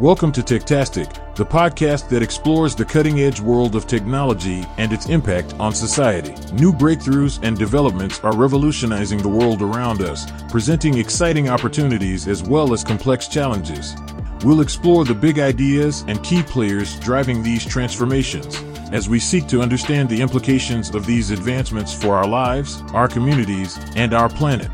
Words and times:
Welcome 0.00 0.32
to 0.32 0.40
Techtastic, 0.40 1.34
the 1.34 1.44
podcast 1.44 2.08
that 2.08 2.22
explores 2.22 2.74
the 2.74 2.86
cutting 2.86 3.20
edge 3.20 3.38
world 3.38 3.76
of 3.76 3.86
technology 3.86 4.64
and 4.78 4.94
its 4.94 5.10
impact 5.10 5.52
on 5.60 5.74
society. 5.74 6.32
New 6.54 6.72
breakthroughs 6.72 7.38
and 7.42 7.58
developments 7.58 8.18
are 8.20 8.34
revolutionizing 8.34 9.18
the 9.18 9.28
world 9.28 9.60
around 9.60 10.00
us, 10.00 10.24
presenting 10.48 10.96
exciting 10.96 11.50
opportunities 11.50 12.28
as 12.28 12.42
well 12.42 12.72
as 12.72 12.82
complex 12.82 13.28
challenges. 13.28 13.94
We'll 14.42 14.62
explore 14.62 15.04
the 15.04 15.14
big 15.14 15.38
ideas 15.38 16.02
and 16.08 16.24
key 16.24 16.42
players 16.44 16.98
driving 17.00 17.42
these 17.42 17.66
transformations 17.66 18.56
as 18.92 19.06
we 19.06 19.20
seek 19.20 19.48
to 19.48 19.60
understand 19.60 20.08
the 20.08 20.22
implications 20.22 20.94
of 20.94 21.04
these 21.04 21.30
advancements 21.30 21.92
for 21.92 22.16
our 22.16 22.26
lives, 22.26 22.82
our 22.94 23.06
communities, 23.06 23.78
and 23.96 24.14
our 24.14 24.30
planet. 24.30 24.70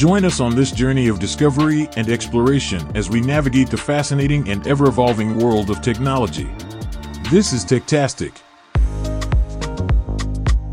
Join 0.00 0.24
us 0.24 0.40
on 0.40 0.56
this 0.56 0.72
journey 0.72 1.08
of 1.08 1.18
discovery 1.18 1.86
and 1.94 2.08
exploration 2.08 2.90
as 2.96 3.10
we 3.10 3.20
navigate 3.20 3.68
the 3.68 3.76
fascinating 3.76 4.48
and 4.48 4.66
ever 4.66 4.86
evolving 4.86 5.36
world 5.36 5.68
of 5.68 5.82
technology. 5.82 6.48
This 7.30 7.52
is 7.52 7.66
Techtastic. 7.66 8.32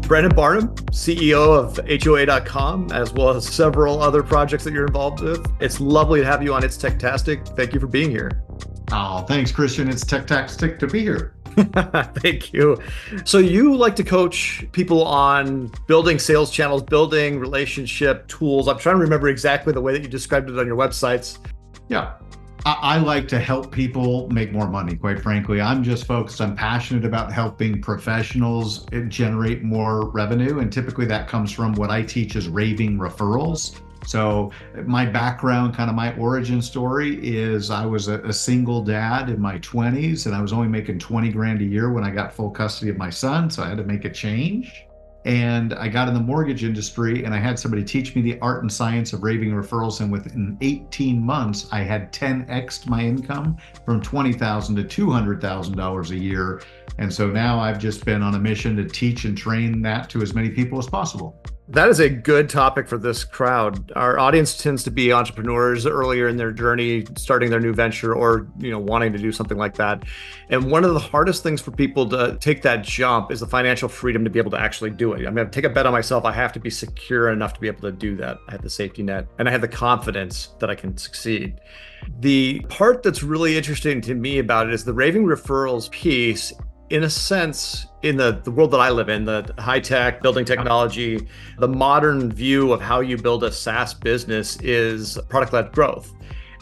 Brandon 0.08 0.34
Barnum, 0.34 0.74
CEO 0.92 1.60
of 1.60 1.78
HOA.com, 2.02 2.90
as 2.94 3.12
well 3.12 3.32
as 3.32 3.46
several 3.46 4.02
other 4.02 4.24
projects 4.24 4.64
that 4.64 4.72
you're 4.72 4.88
involved 4.88 5.20
with. 5.20 5.46
It's 5.60 5.82
lovely 5.82 6.22
to 6.22 6.26
have 6.26 6.42
you 6.42 6.54
on 6.54 6.64
It's 6.64 6.78
Techtastic. 6.78 7.54
Thank 7.58 7.74
you 7.74 7.82
for 7.82 7.88
being 7.88 8.10
here. 8.10 8.46
Oh, 8.94 9.26
thanks, 9.28 9.52
Christian. 9.52 9.90
It's 9.90 10.06
Techtastic 10.06 10.80
to 10.80 10.88
be 10.88 11.02
here. 11.02 11.36
Thank 12.22 12.54
you. 12.54 12.78
So, 13.26 13.40
you 13.40 13.76
like 13.76 13.96
to 13.96 14.04
coach 14.04 14.66
people 14.72 15.04
on 15.04 15.72
building 15.88 16.20
sales 16.20 16.52
channels, 16.52 16.84
building 16.84 17.40
relationship 17.40 18.28
tools. 18.28 18.68
I'm 18.68 18.78
trying 18.78 18.96
to 18.96 19.02
remember 19.02 19.28
exactly 19.28 19.74
the 19.74 19.82
way 19.82 19.94
that 19.94 20.02
you 20.02 20.08
described 20.08 20.50
it 20.50 20.60
on 20.60 20.68
your 20.68 20.78
websites. 20.78 21.40
Yeah. 21.90 22.14
I, 22.66 22.98
like 22.98 23.30
to 23.30 23.40
help 23.40 23.72
people 23.72 24.30
make 24.30 24.52
more 24.52 24.70
money, 24.70 24.96
quite 24.96 25.22
frankly. 25.22 25.62
I'm 25.62 25.84
just 25.84 26.06
focused, 26.06 26.42
I'm 26.42 26.54
passionate 26.54 27.06
about 27.06 27.32
helping 27.32 27.82
professionals 27.82 28.86
generate 29.08 29.64
more 29.64 30.10
revenue. 30.10 30.60
And 30.60 30.72
typically 30.72 31.06
that 31.06 31.30
comes 31.30 31.52
from 31.52 31.74
what 31.74 31.92
I 31.92 32.02
teach 32.02 32.36
as 32.36 32.50
raving 32.50 32.98
referrals. 32.98 33.80
So, 34.08 34.52
my 34.86 35.06
background, 35.06 35.76
kind 35.76 35.90
of 35.90 35.96
my 35.96 36.16
origin 36.16 36.62
story 36.62 37.20
is 37.22 37.70
I 37.70 37.86
was 37.86 38.08
a, 38.08 38.22
a, 38.22 38.32
single 38.32 38.82
dad 38.82 39.30
in 39.30 39.42
my 39.42 39.60
20s 39.60 40.28
and 40.28 40.34
I 40.34 40.42
was 40.42 40.54
only 40.54 40.70
making 40.70 41.00
20 41.00 41.30
grand 41.30 41.62
a 41.62 41.66
year 41.66 41.92
when 41.92 42.06
I 42.06 42.12
got 42.12 42.34
full 42.34 42.50
custody 42.50 42.90
of 42.90 42.96
my 42.96 43.10
son. 43.10 43.50
So, 43.50 43.64
I 43.64 43.68
had 43.68 43.78
to 43.80 43.84
make 43.84 44.06
a 44.06 44.10
change. 44.10 44.86
And 45.26 45.74
I 45.74 45.90
got 45.90 46.08
in 46.08 46.14
the 46.14 46.22
mortgage 46.22 46.64
industry 46.64 47.26
and 47.26 47.36
I 47.36 47.38
had 47.38 47.60
somebody 47.60 47.84
teach 47.84 48.16
me 48.16 48.22
the 48.22 48.40
art 48.40 48.62
and 48.62 48.72
science 48.72 49.12
of 49.12 49.24
raving 49.24 49.52
referrals. 49.52 50.00
And 50.00 50.10
within 50.10 50.58
18 50.62 51.22
months, 51.22 51.68
I 51.74 51.82
had 51.82 52.14
10x'd 52.14 52.90
my 52.90 53.02
income 53.02 53.58
from 53.84 54.02
20,000 54.02 54.76
to 54.78 54.84
$200,000 54.84 56.10
a 56.12 56.18
year. 56.18 56.62
And 56.98 57.14
so 57.14 57.28
now 57.30 57.60
I've 57.60 57.78
just 57.78 58.06
been 58.06 58.24
on 58.24 58.36
a 58.36 58.40
mission 58.40 58.78
to 58.78 58.86
teach 58.86 59.26
and 59.26 59.38
train 59.38 59.82
that 59.82 60.10
to 60.12 60.22
as 60.22 60.34
many 60.34 60.50
people 60.50 60.80
as 60.80 60.88
possible. 60.88 61.38
That 61.70 61.90
is 61.90 62.00
a 62.00 62.10
good 62.10 62.50
topic 62.50 62.88
for 62.88 62.98
this 62.98 63.26
crowd. 63.26 63.92
Our 63.94 64.18
audience 64.18 64.56
tends 64.56 64.86
to 64.86 64.92
be 64.92 65.12
entrepreneurs 65.12 65.86
earlier 65.86 66.30
in 66.30 66.38
their 66.38 66.54
journey, 66.54 67.06
starting 67.18 67.50
their 67.50 67.60
new 67.60 67.74
venture 67.74 68.16
or, 68.16 68.48
you 68.58 68.72
know, 68.72 68.80
wanting 68.80 69.12
to 69.12 69.20
do 69.20 69.34
something 69.34 69.58
like 69.58 69.76
that. 69.76 70.04
And 70.50 70.72
one 70.72 70.86
of 70.86 70.94
the 70.94 71.00
hardest 71.00 71.44
things 71.44 71.60
for 71.60 71.72
people 71.72 72.08
to 72.10 72.38
take 72.40 72.62
that 72.62 72.86
jump 72.86 73.32
is 73.32 73.42
the 73.42 73.48
financial 73.48 73.90
freedom 73.90 74.24
to 74.24 74.30
be 74.30 74.40
able 74.40 74.52
to 74.52 74.60
actually 74.60 74.92
do 74.92 75.12
it. 75.12 75.28
I 75.28 75.30
mean, 75.30 75.50
take 75.50 75.66
a 75.66 75.70
bet 75.70 75.86
on 75.86 75.92
myself. 75.92 76.24
I 76.24 76.32
have 76.32 76.54
to 76.54 76.60
be 76.62 76.70
secure 76.70 77.32
enough 77.32 77.54
to 77.56 77.60
be 77.60 77.68
able 77.68 77.82
to 77.82 77.92
do 77.92 78.16
that. 78.16 78.38
I 78.48 78.54
have 78.54 78.62
the 78.62 78.70
safety 78.70 79.04
net 79.04 79.28
and 79.38 79.50
I 79.50 79.52
have 79.52 79.62
the 79.62 79.68
confidence 79.68 80.52
that 80.60 80.70
I 80.70 80.76
can 80.76 80.96
succeed. 80.96 81.60
The 82.22 82.62
part 82.70 83.04
that's 83.04 83.24
really 83.24 83.58
interesting 83.58 84.00
to 84.02 84.16
me 84.16 84.40
about 84.40 84.68
it 84.68 84.74
is 84.74 84.86
the 84.86 84.94
raving 84.94 85.26
referrals 85.26 85.92
piece 85.92 86.54
in 86.90 87.04
a 87.04 87.10
sense, 87.10 87.88
in 88.02 88.18
the, 88.18 88.40
the 88.44 88.52
world 88.52 88.72
that 88.72 88.80
I 88.80 88.90
live 88.90 89.10
in, 89.10 89.26
the 89.26 89.54
high 89.58 89.80
tech 89.80 90.22
building 90.22 90.46
technology, 90.46 91.28
the 91.58 91.68
modern 91.68 92.32
view 92.32 92.72
of 92.72 92.82
how 92.82 93.02
you 93.02 93.18
build 93.18 93.44
a 93.44 93.52
SaaS 93.52 93.94
business 93.94 94.58
is 94.62 95.20
product 95.30 95.54
led 95.54 95.72
growth. 95.72 96.14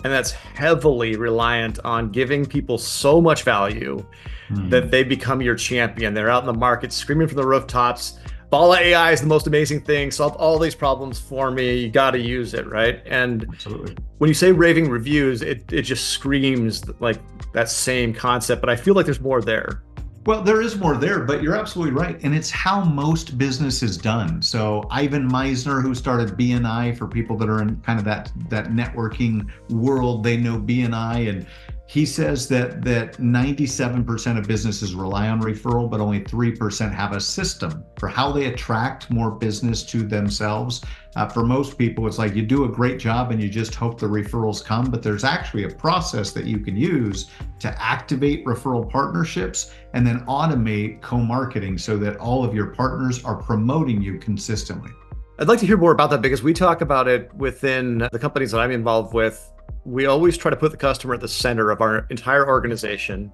And 0.03 0.13
that's 0.13 0.31
heavily 0.31 1.16
reliant 1.16 1.80
on 1.84 2.09
giving 2.12 2.46
people 2.46 2.78
so 2.78 3.19
much 3.19 3.44
value 3.44 4.06
mm. 4.50 4.69
that 4.69 4.91
they 4.91 5.03
become 5.03 5.41
your 5.41 5.56
champion. 5.56 6.13
They're 6.13 6.30
out 6.30 6.44
in 6.44 6.47
the 6.47 6.53
market 6.53 6.94
screaming 6.94 7.28
from 7.28 7.38
the 7.38 7.47
rooftops. 7.47 8.19
Bala 8.52 8.80
AI 8.80 9.12
is 9.12 9.22
the 9.22 9.28
most 9.28 9.47
amazing 9.47 9.81
thing. 9.81 10.12
Solve 10.12 10.36
all 10.36 10.59
these 10.59 10.75
problems 10.75 11.19
for 11.19 11.50
me. 11.52 11.78
You 11.80 11.90
got 11.90 12.12
to 12.12 12.19
use 12.19 12.53
it, 12.53 12.68
right? 12.68 13.02
And 13.06 13.46
Absolutely. 13.52 13.97
when 14.19 14.28
you 14.28 14.36
say 14.36 14.52
raving 14.52 14.90
reviews, 14.90 15.42
it, 15.42 15.72
it 15.74 15.81
just 15.81 16.09
screams 16.09 16.88
like 17.00 17.19
that 17.53 17.69
same 17.69 18.13
concept. 18.13 18.62
But 18.62 18.69
I 18.69 18.75
feel 18.75 18.94
like 18.94 19.06
there's 19.06 19.19
more 19.19 19.42
there. 19.42 19.81
Well, 20.25 20.41
there 20.41 20.59
is 20.59 20.75
more 20.75 20.97
there, 20.97 21.19
but 21.19 21.44
you're 21.44 21.56
absolutely 21.56 21.94
right. 21.94 22.19
And 22.24 22.34
it's 22.34 22.50
how 22.50 22.84
most 22.84 23.38
business 23.38 23.84
is 23.84 23.96
done. 23.96 24.41
So 24.41 24.84
Ivan 24.90 25.30
Misner, 25.30 25.84
who 25.84 25.94
started 25.94 26.30
BNI 26.30 26.97
for 26.97 27.08
people 27.08 27.38
that 27.38 27.47
are 27.47 27.62
in 27.62 27.80
kind 27.81 28.00
of 28.00 28.06
that 28.06 28.31
that 28.50 28.69
networking 28.69 29.47
world, 29.69 30.24
they 30.24 30.36
know 30.36 30.58
BNI 30.58 31.30
and 31.30 31.46
he 31.88 32.06
says 32.06 32.47
that 32.47 32.84
that 32.84 33.18
97% 33.18 34.38
of 34.38 34.47
businesses 34.47 34.96
rely 34.96 35.29
on 35.29 35.40
referral, 35.40 35.90
but 35.90 36.00
only 36.00 36.22
3% 36.22 36.91
have 36.91 37.13
a 37.13 37.22
system 37.22 37.85
for 38.00 38.07
how 38.07 38.31
they 38.31 38.46
attract 38.46 39.12
more 39.12 39.29
business 39.29 39.84
to 39.84 40.01
themselves. 40.01 40.84
Uh, 41.16 41.28
for 41.28 41.45
most 41.45 41.78
people, 41.78 42.07
it's 42.07 42.18
like 42.18 42.34
you 42.35 42.41
do 42.41 42.66
a 42.66 42.68
great 42.68 42.97
job 43.00 43.31
and 43.31 43.41
you 43.41 43.47
just 43.47 43.75
hope 43.75 44.00
the 44.00 44.06
referrals 44.06 44.66
come, 44.66 44.90
but 44.90 45.03
there's 45.03 45.24
actually 45.24 45.63
a 45.66 45.69
process 45.69 46.31
that 46.31 46.45
you 46.45 46.59
can 46.59 46.75
use 46.75 47.29
to 47.59 47.69
activate 47.81 48.44
referral 48.45 48.90
partnerships 48.90 49.72
and 49.94 50.06
then 50.06 50.25
automate 50.25 51.01
co-marketing 51.01 51.78
so 51.78 51.97
that 51.97 52.18
all 52.18 52.44
of 52.44 52.56
your 52.56 52.68
partners 52.68 53.24
are 53.24 53.35
promoting 53.35 54.01
you 54.01 54.18
consistently. 54.18 54.91
I'd 55.38 55.47
like 55.47 55.59
to 55.59 55.68
hear 55.68 55.78
more 55.78 55.91
about 55.91 56.09
that 56.09 56.22
because 56.22 56.41
we 56.41 56.53
talk 56.53 56.81
about 56.81 57.07
it 57.07 57.34
within 57.35 58.00
the 58.12 58.19
companies 58.19 58.51
that 58.51 58.59
I'm 58.59 58.72
involved 58.72 59.13
with 59.13 59.51
we 59.86 60.08
always 60.08 60.38
try 60.38 60.50
to 60.50 60.58
put 60.58 60.72
the 60.72 60.78
customer 60.78 61.14
at 61.14 61.22
the 61.22 61.28
center 61.28 61.70
of 61.70 61.80
our 61.81 62.08
entire 62.09 62.48
organization. 62.48 63.31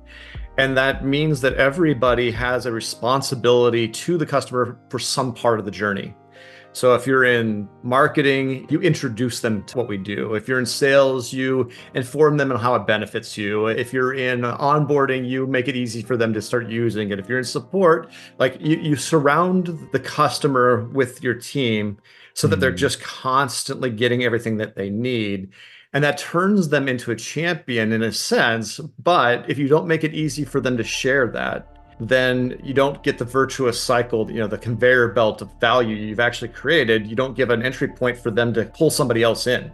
And 0.58 0.76
that 0.78 1.06
means 1.06 1.42
that 1.42 1.54
everybody 1.54 2.30
has 2.32 2.66
a 2.66 2.72
responsibility 2.72 3.88
to 3.88 4.18
the 4.18 4.26
customer 4.26 4.78
for 4.90 5.00
some 5.00 5.34
part 5.34 5.60
of 5.60 5.66
the 5.66 5.72
journey. 5.72 6.14
So 6.74 6.96
if 6.96 7.06
you're 7.06 7.26
in 7.26 7.68
marketing, 7.84 8.66
you 8.70 8.80
introduce 8.82 9.42
them 9.42 9.64
to 9.66 9.78
what 9.78 9.90
we 9.90 9.98
do. 9.98 10.36
If 10.36 10.48
you're 10.48 10.60
in 10.60 10.66
sales, 10.66 11.34
you 11.34 11.70
inform 11.96 12.38
them 12.38 12.52
on 12.52 12.60
how 12.60 12.76
it 12.76 12.88
benefits 12.88 13.38
you. 13.38 13.68
If 13.68 13.92
you're 13.92 14.14
in 14.14 14.42
onboarding, 14.42 15.28
you 15.28 15.48
make 15.48 15.68
it 15.68 15.76
easy 15.76 16.02
for 16.02 16.16
them 16.16 16.34
to 16.34 16.42
start 16.42 16.70
using 16.70 17.12
it. 17.12 17.20
If 17.20 17.28
you're 17.28 17.40
in 17.40 17.44
support, 17.44 18.10
like 18.40 18.58
you, 18.62 18.78
you 18.78 18.96
surround 18.96 19.90
the 19.92 20.00
customer 20.00 20.86
with 20.94 21.22
your 21.22 21.34
team 21.34 21.98
so 22.34 22.48
that 22.48 22.62
they're 22.62 22.72
hmm. 22.72 22.78
just 22.78 23.02
constantly 23.02 23.90
getting 23.90 24.24
everything 24.24 24.58
that 24.58 24.76
they 24.76 24.90
need 24.90 25.52
and 25.94 26.04
that 26.04 26.18
turns 26.18 26.70
them 26.70 26.88
into 26.88 27.12
a 27.12 27.16
champion 27.16 27.92
in 27.92 28.04
a 28.04 28.12
sense 28.12 28.80
but 29.00 29.50
if 29.50 29.58
you 29.58 29.68
don't 29.68 29.88
make 29.88 30.04
it 30.04 30.14
easy 30.14 30.46
for 30.46 30.62
them 30.62 30.78
to 30.78 30.84
share 30.84 31.28
that 31.28 31.72
then 32.02 32.60
you 32.64 32.74
don't 32.74 33.04
get 33.04 33.20
the 33.20 33.26
virtuous 33.26 33.80
cycle 33.80 34.30
you 34.32 34.40
know 34.40 34.48
the 34.48 34.58
conveyor 34.58 35.10
belt 35.10 35.42
of 35.42 35.60
value 35.60 35.96
you've 35.96 36.20
actually 36.20 36.48
created. 36.48 37.06
You 37.06 37.16
don't 37.16 37.36
give 37.36 37.52
an 37.52 37.62
entry 37.62 37.88
point 37.88 38.18
for 38.18 38.32
them 38.32 38.54
to 38.56 38.66
pull 38.66 38.90
somebody 38.90 39.22
else 39.22 39.46
in 39.46 39.72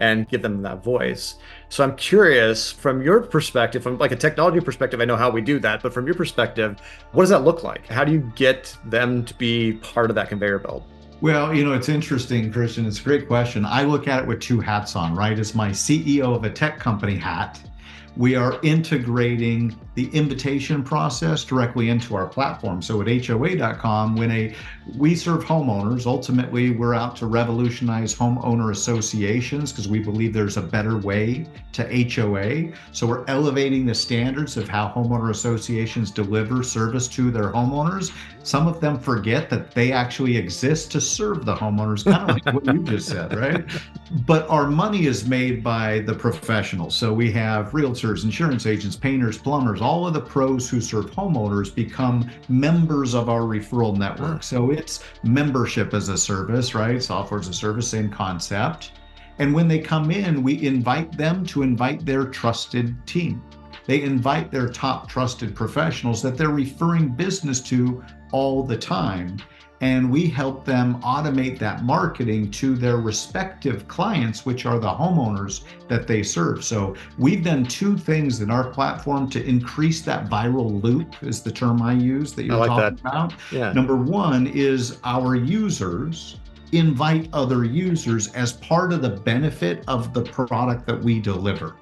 and 0.00 0.28
give 0.28 0.42
them 0.42 0.62
that 0.62 0.84
voice. 0.84 1.36
So 1.68 1.82
i'm 1.82 1.96
curious 1.96 2.70
from 2.70 3.02
your 3.02 3.20
perspective 3.22 3.82
from 3.82 3.98
like 3.98 4.12
a 4.12 4.16
technology 4.16 4.60
perspective 4.60 5.00
i 5.00 5.04
know 5.04 5.16
how 5.16 5.30
we 5.30 5.40
do 5.40 5.58
that 5.60 5.82
but 5.82 5.92
from 5.92 6.06
your 6.06 6.14
perspective 6.14 6.80
what 7.10 7.24
does 7.24 7.30
that 7.30 7.42
look 7.42 7.64
like? 7.64 7.86
How 7.88 8.04
do 8.04 8.12
you 8.12 8.32
get 8.36 8.76
them 8.84 9.24
to 9.24 9.34
be 9.34 9.74
part 9.74 10.10
of 10.10 10.14
that 10.16 10.28
conveyor 10.28 10.60
belt 10.60 10.86
well, 11.24 11.54
you 11.54 11.64
know, 11.64 11.72
it's 11.72 11.88
interesting, 11.88 12.52
Christian. 12.52 12.84
It's 12.84 13.00
a 13.00 13.02
great 13.02 13.26
question. 13.26 13.64
I 13.64 13.84
look 13.84 14.06
at 14.08 14.24
it 14.24 14.26
with 14.28 14.40
two 14.40 14.60
hats 14.60 14.94
on, 14.94 15.16
right? 15.16 15.38
It's 15.38 15.54
my 15.54 15.70
CEO 15.70 16.36
of 16.36 16.44
a 16.44 16.50
tech 16.50 16.78
company 16.78 17.16
hat. 17.16 17.58
We 18.14 18.36
are 18.36 18.60
integrating 18.62 19.74
the 19.94 20.14
invitation 20.14 20.84
process 20.84 21.42
directly 21.42 21.88
into 21.88 22.14
our 22.14 22.26
platform. 22.26 22.82
So 22.82 23.00
at 23.00 23.08
HOA.com, 23.08 24.16
when 24.16 24.30
a 24.32 24.54
we 24.96 25.14
serve 25.14 25.44
homeowners, 25.44 26.06
ultimately 26.06 26.70
we're 26.70 26.94
out 26.94 27.16
to 27.16 27.26
revolutionize 27.26 28.14
homeowner 28.14 28.70
associations 28.70 29.72
because 29.72 29.88
we 29.88 29.98
believe 29.98 30.32
there's 30.32 30.56
a 30.56 30.62
better 30.62 30.98
way 30.98 31.46
to 31.72 31.82
HOA. 31.82 32.72
So 32.92 33.06
we're 33.06 33.24
elevating 33.26 33.86
the 33.86 33.94
standards 33.94 34.56
of 34.56 34.68
how 34.68 34.92
homeowner 34.94 35.30
associations 35.30 36.10
deliver 36.10 36.62
service 36.62 37.08
to 37.08 37.30
their 37.30 37.50
homeowners. 37.50 38.12
Some 38.42 38.68
of 38.68 38.80
them 38.80 38.98
forget 38.98 39.48
that 39.50 39.72
they 39.72 39.90
actually 39.90 40.36
exist 40.36 40.92
to 40.92 41.00
serve 41.00 41.46
the 41.46 41.54
homeowners, 41.54 42.04
kind 42.04 42.30
of 42.30 42.36
like 42.36 42.54
what 42.54 42.66
you 42.66 42.82
just 42.84 43.08
said, 43.08 43.34
right? 43.34 43.64
But 44.26 44.48
our 44.50 44.68
money 44.68 45.06
is 45.06 45.26
made 45.26 45.64
by 45.64 46.00
the 46.00 46.14
professionals. 46.14 46.94
So 46.94 47.12
we 47.12 47.32
have 47.32 47.70
realtors, 47.70 48.24
insurance 48.24 48.66
agents, 48.66 48.96
painters, 48.96 49.38
plumbers, 49.38 49.80
all 49.80 50.06
of 50.06 50.12
the 50.12 50.20
pros 50.20 50.68
who 50.68 50.80
serve 50.80 51.10
homeowners 51.10 51.74
become 51.74 52.30
members 52.48 53.14
of 53.14 53.30
our 53.30 53.40
referral 53.40 53.96
network. 53.96 54.42
So 54.42 54.73
it's 54.78 55.04
membership 55.22 55.94
as 55.94 56.08
a 56.08 56.18
service, 56.18 56.74
right? 56.74 57.02
Software 57.02 57.40
as 57.40 57.48
a 57.48 57.54
service, 57.54 57.88
same 57.88 58.10
concept. 58.10 58.92
And 59.38 59.52
when 59.52 59.68
they 59.68 59.78
come 59.78 60.10
in, 60.10 60.42
we 60.42 60.64
invite 60.66 61.16
them 61.16 61.44
to 61.46 61.62
invite 61.62 62.04
their 62.04 62.26
trusted 62.26 62.94
team. 63.06 63.42
They 63.86 64.02
invite 64.02 64.50
their 64.50 64.68
top 64.68 65.08
trusted 65.08 65.54
professionals 65.54 66.22
that 66.22 66.38
they're 66.38 66.48
referring 66.48 67.08
business 67.08 67.60
to 67.62 68.02
all 68.32 68.62
the 68.62 68.76
time 68.76 69.38
and 69.80 70.10
we 70.10 70.28
help 70.28 70.64
them 70.64 71.00
automate 71.02 71.58
that 71.58 71.84
marketing 71.84 72.50
to 72.52 72.76
their 72.76 72.96
respective 72.96 73.86
clients, 73.88 74.46
which 74.46 74.66
are 74.66 74.78
the 74.78 74.88
homeowners 74.88 75.64
that 75.88 76.06
they 76.06 76.22
serve. 76.22 76.64
So 76.64 76.94
we've 77.18 77.44
done 77.44 77.64
two 77.64 77.98
things 77.98 78.40
in 78.40 78.50
our 78.50 78.70
platform 78.70 79.28
to 79.30 79.44
increase 79.44 80.00
that 80.02 80.28
viral 80.30 80.82
loop, 80.82 81.22
is 81.22 81.42
the 81.42 81.52
term 81.52 81.82
I 81.82 81.94
use 81.94 82.32
that 82.34 82.44
you're 82.44 82.56
like 82.56 82.68
talking 82.68 82.98
that. 83.02 83.10
about. 83.10 83.34
Yeah. 83.50 83.72
Number 83.72 83.96
one 83.96 84.46
is 84.46 84.98
our 85.04 85.34
users 85.34 86.38
invite 86.72 87.28
other 87.32 87.64
users 87.64 88.32
as 88.34 88.54
part 88.54 88.92
of 88.92 89.02
the 89.02 89.08
benefit 89.08 89.84
of 89.86 90.12
the 90.12 90.22
product 90.22 90.86
that 90.86 91.00
we 91.00 91.20
deliver. 91.20 91.76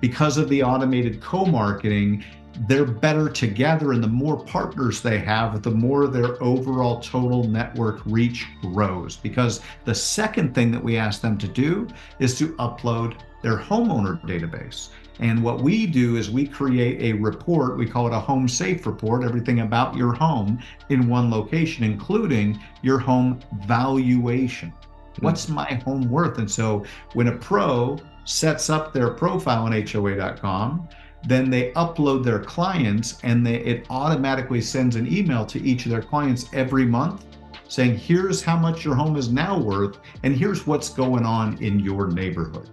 Because 0.00 0.36
of 0.36 0.48
the 0.48 0.62
automated 0.62 1.20
co 1.20 1.44
marketing, 1.44 2.24
they're 2.60 2.84
better 2.84 3.28
together 3.28 3.92
and 3.92 4.02
the 4.02 4.08
more 4.08 4.42
partners 4.44 5.02
they 5.02 5.18
have 5.18 5.62
the 5.62 5.70
more 5.70 6.06
their 6.06 6.42
overall 6.42 7.00
total 7.00 7.44
network 7.44 8.00
reach 8.06 8.46
grows. 8.62 9.16
Because 9.16 9.60
the 9.84 9.94
second 9.94 10.54
thing 10.54 10.70
that 10.70 10.82
we 10.82 10.96
ask 10.96 11.20
them 11.20 11.38
to 11.38 11.48
do 11.48 11.88
is 12.18 12.38
to 12.38 12.54
upload 12.54 13.16
their 13.42 13.58
homeowner 13.58 14.20
database. 14.22 14.88
And 15.18 15.42
what 15.42 15.62
we 15.62 15.86
do 15.86 16.16
is 16.16 16.30
we 16.30 16.46
create 16.46 17.00
a 17.00 17.18
report 17.18 17.78
we 17.78 17.86
call 17.86 18.06
it 18.06 18.12
a 18.12 18.20
home 18.20 18.48
safe 18.48 18.86
report 18.86 19.24
everything 19.24 19.60
about 19.60 19.96
your 19.96 20.12
home 20.12 20.58
in 20.90 21.08
one 21.08 21.30
location 21.30 21.84
including 21.84 22.60
your 22.82 22.98
home 22.98 23.40
valuation. 23.66 24.70
Hmm. 24.70 25.24
What's 25.24 25.48
my 25.48 25.74
home 25.84 26.10
worth? 26.10 26.38
And 26.38 26.50
so 26.50 26.84
when 27.14 27.28
a 27.28 27.36
pro 27.36 27.98
sets 28.24 28.68
up 28.68 28.92
their 28.92 29.10
profile 29.10 29.64
on 29.64 29.72
hoa.com 29.72 30.88
then 31.24 31.50
they 31.50 31.72
upload 31.72 32.24
their 32.24 32.38
clients 32.38 33.18
and 33.22 33.46
they, 33.46 33.56
it 33.56 33.86
automatically 33.90 34.60
sends 34.60 34.96
an 34.96 35.12
email 35.12 35.44
to 35.46 35.60
each 35.62 35.86
of 35.86 35.90
their 35.90 36.02
clients 36.02 36.48
every 36.52 36.86
month 36.86 37.24
saying, 37.68 37.96
here's 37.96 38.42
how 38.42 38.56
much 38.56 38.84
your 38.84 38.94
home 38.94 39.16
is 39.16 39.28
now 39.28 39.58
worth, 39.58 39.98
and 40.22 40.36
here's 40.36 40.66
what's 40.66 40.88
going 40.88 41.24
on 41.24 41.58
in 41.58 41.80
your 41.80 42.06
neighborhood. 42.08 42.68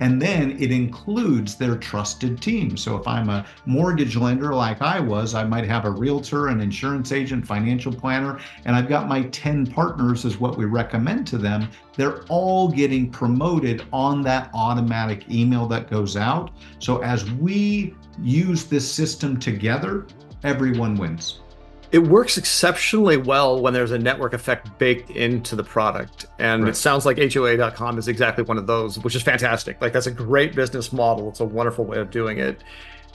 And 0.00 0.20
then 0.20 0.52
it 0.60 0.70
includes 0.70 1.56
their 1.56 1.76
trusted 1.76 2.40
team. 2.40 2.76
So 2.76 2.96
if 2.96 3.06
I'm 3.06 3.30
a 3.30 3.46
mortgage 3.66 4.16
lender 4.16 4.54
like 4.54 4.82
I 4.82 5.00
was, 5.00 5.34
I 5.34 5.44
might 5.44 5.66
have 5.66 5.84
a 5.84 5.90
realtor, 5.90 6.48
an 6.48 6.60
insurance 6.60 7.12
agent, 7.12 7.46
financial 7.46 7.92
planner, 7.92 8.40
and 8.64 8.74
I've 8.74 8.88
got 8.88 9.08
my 9.08 9.22
10 9.22 9.66
partners, 9.66 10.24
is 10.24 10.38
what 10.38 10.56
we 10.56 10.64
recommend 10.64 11.26
to 11.28 11.38
them. 11.38 11.68
They're 11.96 12.22
all 12.24 12.68
getting 12.68 13.10
promoted 13.10 13.84
on 13.92 14.22
that 14.22 14.50
automatic 14.54 15.30
email 15.30 15.66
that 15.68 15.90
goes 15.90 16.16
out. 16.16 16.50
So 16.78 17.02
as 17.02 17.30
we 17.32 17.94
use 18.22 18.64
this 18.64 18.90
system 18.90 19.38
together, 19.38 20.06
everyone 20.42 20.96
wins 20.96 21.40
it 21.94 22.02
works 22.02 22.36
exceptionally 22.38 23.16
well 23.16 23.60
when 23.60 23.72
there's 23.72 23.92
a 23.92 23.98
network 23.98 24.32
effect 24.32 24.76
baked 24.78 25.10
into 25.10 25.54
the 25.54 25.62
product. 25.62 26.26
And 26.40 26.64
right. 26.64 26.70
it 26.70 26.74
sounds 26.74 27.06
like 27.06 27.18
HOA.com 27.18 27.98
is 27.98 28.08
exactly 28.08 28.42
one 28.42 28.58
of 28.58 28.66
those, 28.66 28.98
which 28.98 29.14
is 29.14 29.22
fantastic. 29.22 29.80
Like 29.80 29.92
that's 29.92 30.08
a 30.08 30.10
great 30.10 30.56
business 30.56 30.92
model. 30.92 31.28
It's 31.28 31.38
a 31.38 31.44
wonderful 31.44 31.84
way 31.84 31.98
of 31.98 32.10
doing 32.10 32.38
it. 32.38 32.64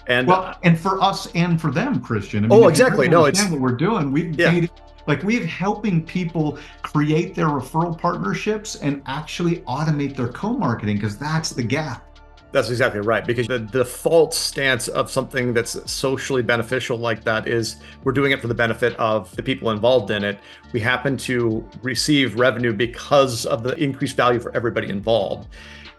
And 0.07 0.29
well, 0.29 0.57
and 0.63 0.79
for 0.79 1.01
us 1.01 1.29
and 1.35 1.59
for 1.59 1.71
them, 1.71 1.99
Christian. 1.99 2.45
I 2.45 2.47
mean, 2.47 2.63
oh, 2.63 2.69
exactly. 2.69 3.09
No, 3.09 3.25
it's 3.25 3.43
what 3.49 3.59
we're 3.59 3.75
doing. 3.75 4.13
We've 4.13 4.39
yeah. 4.39 4.49
made 4.49 4.69
like 5.07 5.23
we're 5.23 5.45
helping 5.45 6.05
people 6.05 6.57
create 6.81 7.35
their 7.35 7.47
referral 7.47 7.99
partnerships 7.99 8.75
and 8.77 9.01
actually 9.07 9.57
automate 9.61 10.15
their 10.15 10.29
co-marketing 10.29 10.95
because 10.95 11.17
that's 11.17 11.49
the 11.49 11.63
gap 11.63 12.08
that's 12.51 12.69
exactly 12.69 13.01
right. 13.01 13.25
Because 13.25 13.47
the 13.47 13.59
default 13.59 14.33
stance 14.33 14.87
of 14.87 15.11
something 15.11 15.53
that's 15.53 15.91
socially 15.91 16.41
beneficial 16.41 16.97
like 16.97 17.23
that 17.23 17.47
is 17.47 17.77
we're 18.03 18.11
doing 18.11 18.31
it 18.31 18.41
for 18.41 18.47
the 18.47 18.55
benefit 18.55 18.95
of 18.97 19.35
the 19.35 19.43
people 19.43 19.71
involved 19.71 20.11
in 20.11 20.23
it. 20.23 20.39
We 20.73 20.79
happen 20.79 21.17
to 21.17 21.67
receive 21.81 22.39
revenue 22.39 22.73
because 22.73 23.45
of 23.45 23.63
the 23.63 23.75
increased 23.75 24.15
value 24.15 24.39
for 24.39 24.55
everybody 24.55 24.89
involved. 24.89 25.47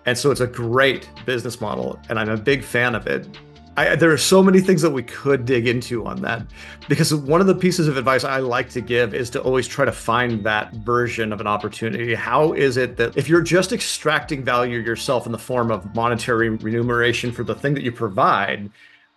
And 0.06 0.16
so 0.16 0.30
it's 0.30 0.40
a 0.40 0.46
great 0.46 1.10
business 1.26 1.60
model, 1.60 2.00
and 2.08 2.18
I'm 2.18 2.30
a 2.30 2.36
big 2.36 2.64
fan 2.64 2.94
of 2.94 3.06
it. 3.06 3.28
I, 3.80 3.96
there 3.96 4.12
are 4.12 4.18
so 4.18 4.42
many 4.42 4.60
things 4.60 4.82
that 4.82 4.90
we 4.90 5.02
could 5.02 5.46
dig 5.46 5.66
into 5.66 6.06
on 6.06 6.20
that 6.20 6.46
because 6.86 7.14
one 7.14 7.40
of 7.40 7.46
the 7.46 7.54
pieces 7.54 7.88
of 7.88 7.96
advice 7.96 8.24
I 8.24 8.38
like 8.40 8.68
to 8.70 8.82
give 8.82 9.14
is 9.14 9.30
to 9.30 9.40
always 9.40 9.66
try 9.66 9.86
to 9.86 9.92
find 9.92 10.44
that 10.44 10.74
version 10.74 11.32
of 11.32 11.40
an 11.40 11.46
opportunity. 11.46 12.14
How 12.14 12.52
is 12.52 12.76
it 12.76 12.98
that 12.98 13.16
if 13.16 13.26
you're 13.26 13.40
just 13.40 13.72
extracting 13.72 14.44
value 14.44 14.80
yourself 14.80 15.24
in 15.24 15.32
the 15.32 15.38
form 15.38 15.70
of 15.70 15.94
monetary 15.94 16.50
remuneration 16.50 17.32
for 17.32 17.42
the 17.42 17.54
thing 17.54 17.72
that 17.72 17.82
you 17.82 17.90
provide, 17.90 18.70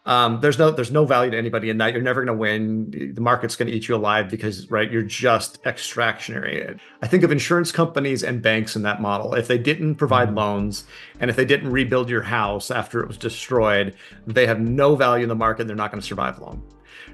um, 0.06 0.42
there's 0.42 0.60
no 0.60 0.70
there's 0.70 0.92
no 0.92 1.06
value 1.06 1.32
to 1.32 1.38
anybody 1.38 1.70
in 1.70 1.78
that. 1.78 1.94
You're 1.94 2.02
never 2.02 2.26
going 2.26 2.36
to 2.36 2.40
win. 2.40 3.14
The 3.16 3.22
market's 3.22 3.56
going 3.56 3.70
to 3.70 3.74
eat 3.74 3.88
you 3.88 3.96
alive 3.96 4.30
because 4.30 4.70
right, 4.70 4.92
you're 4.92 5.02
just 5.02 5.66
extractionary. 5.66 6.78
I 7.02 7.08
think 7.08 7.24
of 7.24 7.32
insurance 7.32 7.72
companies 7.72 8.22
and 8.22 8.42
banks 8.42 8.76
in 8.76 8.82
that 8.82 9.02
model. 9.02 9.34
If 9.34 9.48
they 9.48 9.58
didn't 9.58 9.96
provide 9.96 10.30
mm-hmm. 10.30 10.38
loans 10.38 10.84
and 11.22 11.30
if 11.30 11.38
they 11.38 11.46
didn't 11.46 11.72
rebuild 11.72 12.10
your 12.10 12.24
house 12.24 12.70
after 12.70 13.02
it 13.02 13.08
was 13.08 13.18
destroyed, 13.18 13.96
they 14.28 14.46
have 14.46 14.60
no 14.60 14.96
value 14.96 15.24
in 15.24 15.30
the 15.30 15.36
market. 15.36 15.68
They're 15.68 15.76
not 15.76 15.92
going 15.92 16.02
to 16.02 16.08
survive 16.08 16.38
long, 16.40 16.62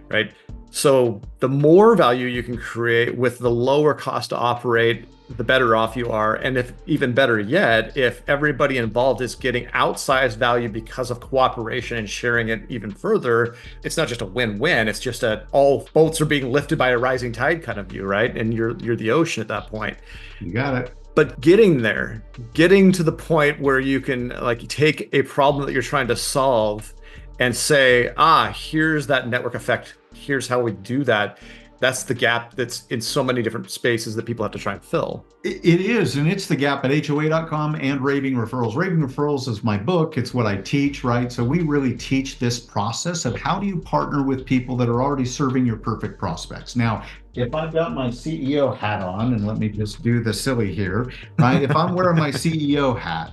right? 0.09 0.33
So 0.71 1.21
the 1.39 1.49
more 1.49 1.95
value 1.95 2.27
you 2.27 2.43
can 2.43 2.57
create 2.57 3.17
with 3.17 3.39
the 3.39 3.49
lower 3.49 3.93
cost 3.93 4.29
to 4.29 4.37
operate 4.37 5.07
the 5.37 5.43
better 5.43 5.75
off 5.75 5.95
you 5.95 6.09
are. 6.09 6.35
And 6.35 6.57
if 6.57 6.73
even 6.87 7.13
better 7.13 7.39
yet, 7.39 7.95
if 7.95 8.23
everybody 8.27 8.77
involved 8.77 9.21
is 9.21 9.35
getting 9.35 9.65
outsized 9.67 10.37
value 10.37 10.69
because 10.69 11.11
of 11.11 11.19
cooperation 11.19 11.97
and 11.97 12.09
sharing 12.09 12.49
it 12.49 12.63
even 12.69 12.91
further, 12.91 13.55
it's 13.83 13.95
not 13.95 14.07
just 14.07 14.21
a 14.21 14.25
win-win. 14.25 14.87
It's 14.87 14.99
just 14.99 15.21
that 15.21 15.47
all 15.51 15.87
boats 15.93 16.19
are 16.19 16.25
being 16.25 16.51
lifted 16.51 16.77
by 16.77 16.89
a 16.89 16.97
rising 16.97 17.31
tide 17.31 17.61
kind 17.61 17.79
of 17.79 17.87
view, 17.87 18.05
right? 18.05 18.35
And 18.35 18.53
you're 18.53 18.77
you're 18.77 18.95
the 18.95 19.11
ocean 19.11 19.41
at 19.41 19.47
that 19.49 19.67
point. 19.67 19.97
You 20.39 20.51
got 20.51 20.75
it. 20.75 20.95
But 21.15 21.41
getting 21.41 21.81
there, 21.81 22.23
getting 22.53 22.91
to 22.93 23.03
the 23.03 23.11
point 23.11 23.59
where 23.59 23.79
you 23.79 23.99
can 23.99 24.29
like 24.29 24.67
take 24.67 25.09
a 25.13 25.21
problem 25.23 25.65
that 25.65 25.73
you're 25.73 25.81
trying 25.81 26.07
to 26.07 26.15
solve 26.15 26.93
and 27.39 27.55
say, 27.55 28.13
ah, 28.17 28.53
here's 28.55 29.07
that 29.07 29.27
network 29.27 29.55
effect. 29.55 29.95
Here's 30.13 30.47
how 30.47 30.61
we 30.61 30.71
do 30.71 31.03
that 31.05 31.39
that's 31.79 32.03
the 32.03 32.13
gap 32.13 32.55
that's 32.55 32.85
in 32.87 32.99
so 32.99 33.23
many 33.23 33.41
different 33.41 33.71
spaces 33.71 34.15
that 34.15 34.25
people 34.25 34.43
have 34.43 34.51
to 34.51 34.59
try 34.59 34.73
and 34.73 34.83
fill. 34.83 35.25
It 35.43 35.79
is, 35.79 36.17
and 36.17 36.27
it's 36.27 36.45
the 36.45 36.55
gap 36.55 36.83
at 36.83 37.07
HOA.com 37.07 37.75
and 37.75 38.01
Raving 38.01 38.35
Referrals. 38.35 38.75
Raving 38.75 38.99
Referrals 38.99 39.47
is 39.47 39.63
my 39.63 39.77
book, 39.77 40.17
it's 40.17 40.33
what 40.33 40.45
I 40.45 40.57
teach, 40.57 41.03
right? 41.05 41.31
So 41.31 41.43
we 41.43 41.61
really 41.61 41.95
teach 41.95 42.37
this 42.37 42.59
process 42.59 43.23
of 43.23 43.39
how 43.39 43.59
do 43.59 43.65
you 43.65 43.79
partner 43.79 44.23
with 44.23 44.45
people 44.45 44.75
that 44.77 44.89
are 44.89 45.01
already 45.01 45.25
serving 45.25 45.65
your 45.65 45.77
perfect 45.77 46.19
prospects. 46.19 46.75
Now, 46.75 47.05
if 47.35 47.55
I've 47.55 47.71
got 47.71 47.93
my 47.93 48.09
CEO 48.09 48.75
hat 48.75 49.01
on, 49.01 49.33
and 49.33 49.47
let 49.47 49.57
me 49.57 49.69
just 49.69 50.03
do 50.03 50.21
the 50.21 50.33
silly 50.33 50.75
here, 50.75 51.11
right? 51.37 51.61
if 51.61 51.73
I'm 51.73 51.95
wearing 51.95 52.17
my 52.17 52.31
CEO 52.31 52.99
hat, 52.99 53.31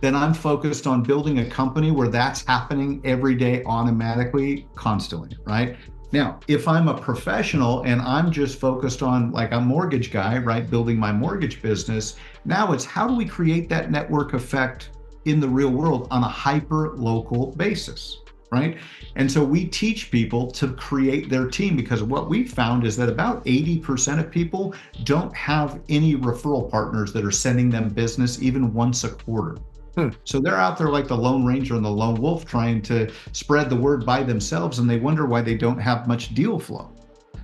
then 0.00 0.14
I'm 0.14 0.32
focused 0.32 0.86
on 0.86 1.02
building 1.02 1.40
a 1.40 1.44
company 1.44 1.90
where 1.90 2.08
that's 2.08 2.46
happening 2.46 3.02
every 3.04 3.34
day 3.34 3.64
automatically, 3.64 4.68
constantly, 4.76 5.36
right? 5.44 5.76
Now, 6.12 6.40
if 6.48 6.66
I'm 6.66 6.88
a 6.88 7.00
professional 7.00 7.82
and 7.82 8.02
I'm 8.02 8.32
just 8.32 8.58
focused 8.58 9.02
on 9.02 9.30
like 9.30 9.52
a 9.52 9.60
mortgage 9.60 10.10
guy, 10.10 10.38
right, 10.38 10.68
building 10.68 10.98
my 10.98 11.12
mortgage 11.12 11.62
business, 11.62 12.16
now 12.44 12.72
it's 12.72 12.84
how 12.84 13.06
do 13.06 13.14
we 13.14 13.24
create 13.24 13.68
that 13.68 13.92
network 13.92 14.34
effect 14.34 14.90
in 15.24 15.38
the 15.38 15.48
real 15.48 15.70
world 15.70 16.08
on 16.10 16.24
a 16.24 16.28
hyper 16.28 16.96
local 16.96 17.52
basis, 17.52 18.18
right? 18.50 18.78
And 19.14 19.30
so 19.30 19.44
we 19.44 19.66
teach 19.66 20.10
people 20.10 20.50
to 20.52 20.72
create 20.74 21.28
their 21.28 21.46
team 21.46 21.76
because 21.76 22.02
what 22.02 22.28
we've 22.28 22.52
found 22.52 22.84
is 22.84 22.96
that 22.96 23.08
about 23.08 23.44
80% 23.44 24.18
of 24.18 24.32
people 24.32 24.74
don't 25.04 25.34
have 25.36 25.80
any 25.88 26.16
referral 26.16 26.68
partners 26.68 27.12
that 27.12 27.24
are 27.24 27.30
sending 27.30 27.70
them 27.70 27.88
business 27.88 28.42
even 28.42 28.74
once 28.74 29.04
a 29.04 29.10
quarter. 29.10 29.58
Hmm. 29.96 30.08
So 30.24 30.40
they're 30.40 30.56
out 30.56 30.78
there 30.78 30.88
like 30.88 31.08
the 31.08 31.16
Lone 31.16 31.44
Ranger 31.44 31.74
and 31.74 31.84
the 31.84 31.90
Lone 31.90 32.20
Wolf 32.20 32.44
trying 32.44 32.82
to 32.82 33.10
spread 33.32 33.68
the 33.68 33.76
word 33.76 34.06
by 34.06 34.22
themselves, 34.22 34.78
and 34.78 34.88
they 34.88 34.98
wonder 34.98 35.26
why 35.26 35.42
they 35.42 35.56
don't 35.56 35.78
have 35.78 36.06
much 36.06 36.34
deal 36.34 36.58
flow. 36.58 36.90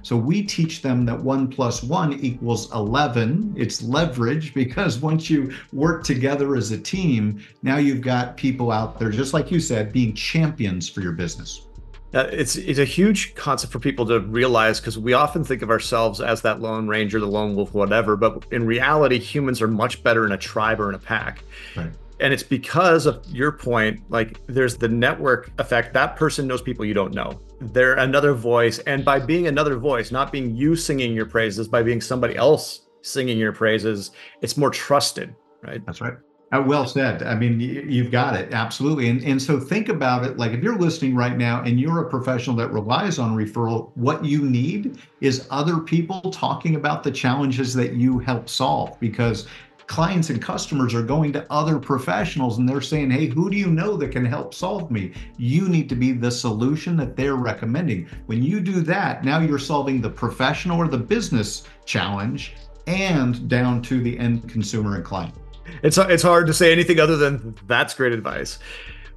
So 0.03 0.17
we 0.17 0.45
teach 0.45 0.83
them 0.83 1.05
that 1.07 1.21
one 1.21 1.49
plus 1.49 1.83
one 1.83 2.13
equals 2.13 2.73
11. 2.73 3.55
It's 3.57 3.83
leverage 3.83 4.55
because 4.55 5.01
once 5.01 5.29
you 5.29 5.53
work 5.73 6.05
together 6.05 6.55
as 6.55 6.71
a 6.71 6.79
team, 6.79 7.45
now 7.65 7.79
you've 7.79 8.03
got 8.03 8.37
people 8.37 8.71
out 8.71 9.01
there, 9.01 9.11
just 9.11 9.35
like 9.35 9.51
you 9.51 9.59
said, 9.59 9.93
being 9.93 10.15
champions 10.15 10.89
for 10.89 11.01
your 11.01 11.11
business. 11.11 11.67
Uh, 12.15 12.29
it's 12.31 12.55
it's 12.55 12.79
a 12.79 12.85
huge 12.85 13.35
concept 13.35 13.73
for 13.73 13.81
people 13.81 14.07
to 14.07 14.21
realize 14.21 14.79
because 14.79 14.97
we 14.97 15.13
often 15.13 15.43
think 15.43 15.61
of 15.61 15.71
ourselves 15.71 16.21
as 16.21 16.41
that 16.43 16.61
lone 16.61 16.87
ranger, 16.87 17.19
the 17.19 17.27
lone 17.27 17.57
wolf, 17.57 17.75
whatever. 17.75 18.15
But 18.15 18.47
in 18.53 18.65
reality, 18.65 19.19
humans 19.19 19.61
are 19.61 19.67
much 19.67 20.05
better 20.05 20.25
in 20.25 20.31
a 20.31 20.39
tribe 20.39 20.81
or 20.81 20.89
in 20.89 20.95
a 20.95 21.01
pack. 21.01 21.43
Right 21.77 21.91
and 22.21 22.33
it's 22.33 22.43
because 22.43 23.07
of 23.07 23.25
your 23.31 23.53
point 23.53 24.01
like 24.09 24.41
there's 24.47 24.77
the 24.77 24.89
network 24.89 25.51
effect. 25.59 25.93
That 25.95 26.17
person 26.17 26.47
knows 26.47 26.63
people 26.63 26.85
you 26.85 26.95
don't 26.95 27.15
know. 27.15 27.39
They're 27.61 27.95
another 27.95 28.33
voice. 28.35 28.79
And 28.81 29.05
by 29.05 29.19
being 29.21 29.47
another 29.47 29.77
voice 29.77 30.11
not 30.11 30.33
being 30.33 30.55
you 30.57 30.77
singing 30.77 31.15
your 31.15 31.27
praises 31.27 31.69
by 31.69 31.83
being 31.83 32.01
somebody 32.01 32.37
else 32.37 32.83
singing 33.03 33.39
your 33.39 33.53
praises 33.53 34.11
it's 34.43 34.57
more 34.57 34.71
trusted 34.71 35.35
right? 35.67 35.85
That's 35.87 36.01
right. 36.01 36.15
Uh, 36.53 36.63
well 36.65 36.87
said. 36.87 37.25
I 37.25 37.35
mean, 37.35 37.59
you've 37.59 38.13
got 38.13 38.37
it. 38.37 38.53
Absolutely. 38.53 39.09
And 39.09 39.23
and 39.25 39.43
so 39.43 39.59
think 39.59 39.89
about 39.89 40.25
it 40.25 40.37
like 40.37 40.53
if 40.53 40.63
you're 40.63 40.79
listening 40.79 41.17
right 41.17 41.37
now 41.37 41.63
and 41.63 41.81
you're 41.81 42.07
a 42.07 42.09
professional 42.09 42.55
that 42.57 42.71
relies 42.73 43.19
on 43.19 43.37
referral, 43.37 43.91
what 43.97 44.25
you 44.25 44.49
need 44.49 44.99
is 45.21 45.49
other 45.51 45.79
people 45.79 46.21
talking 46.31 46.77
about 46.77 47.03
the 47.03 47.11
challenges 47.11 47.75
that 47.75 47.95
you 47.95 48.21
help 48.21 48.49
solve 48.49 48.99
because 49.01 49.49
clients 49.87 50.31
and 50.31 50.43
customers 50.43 50.95
are 50.95 51.03
going 51.03 51.33
to 51.33 51.47
other 51.51 51.79
professionals 51.79 52.59
and 52.59 52.69
they're 52.69 52.81
saying, 52.81 53.11
Hey, 53.11 53.27
who 53.27 53.51
do 53.51 53.57
you 53.57 53.69
know 53.69 53.97
that 53.97 54.13
can 54.13 54.25
help 54.25 54.55
solve 54.55 54.91
me? 54.91 55.13
You 55.37 55.69
need 55.69 55.89
to 55.89 55.95
be 55.95 56.13
the 56.13 56.31
solution 56.31 56.97
that 56.97 57.17
they're 57.17 57.37
recommending. 57.37 58.09
When 58.27 58.43
you 58.43 58.61
do 58.61 58.81
that, 58.83 59.25
now 59.25 59.41
you're 59.41 59.59
solving 59.59 60.01
the 60.01 60.11
professional 60.11 60.79
or 60.79 60.89
the 60.89 60.99
business 60.99 61.65
challenge 61.85 62.55
and 62.87 63.49
down 63.49 63.83
to 63.83 64.01
the 64.01 64.19
end 64.19 64.49
consumer 64.49 64.97
and 64.97 65.05
client 65.05 65.35
it's 65.83 65.99
it's 65.99 66.23
hard 66.23 66.47
to 66.47 66.55
say 66.55 66.73
anything 66.73 67.01
other 67.01 67.17
than 67.17 67.55
that's 67.67 67.95
great 67.95 68.13
advice. 68.13 68.59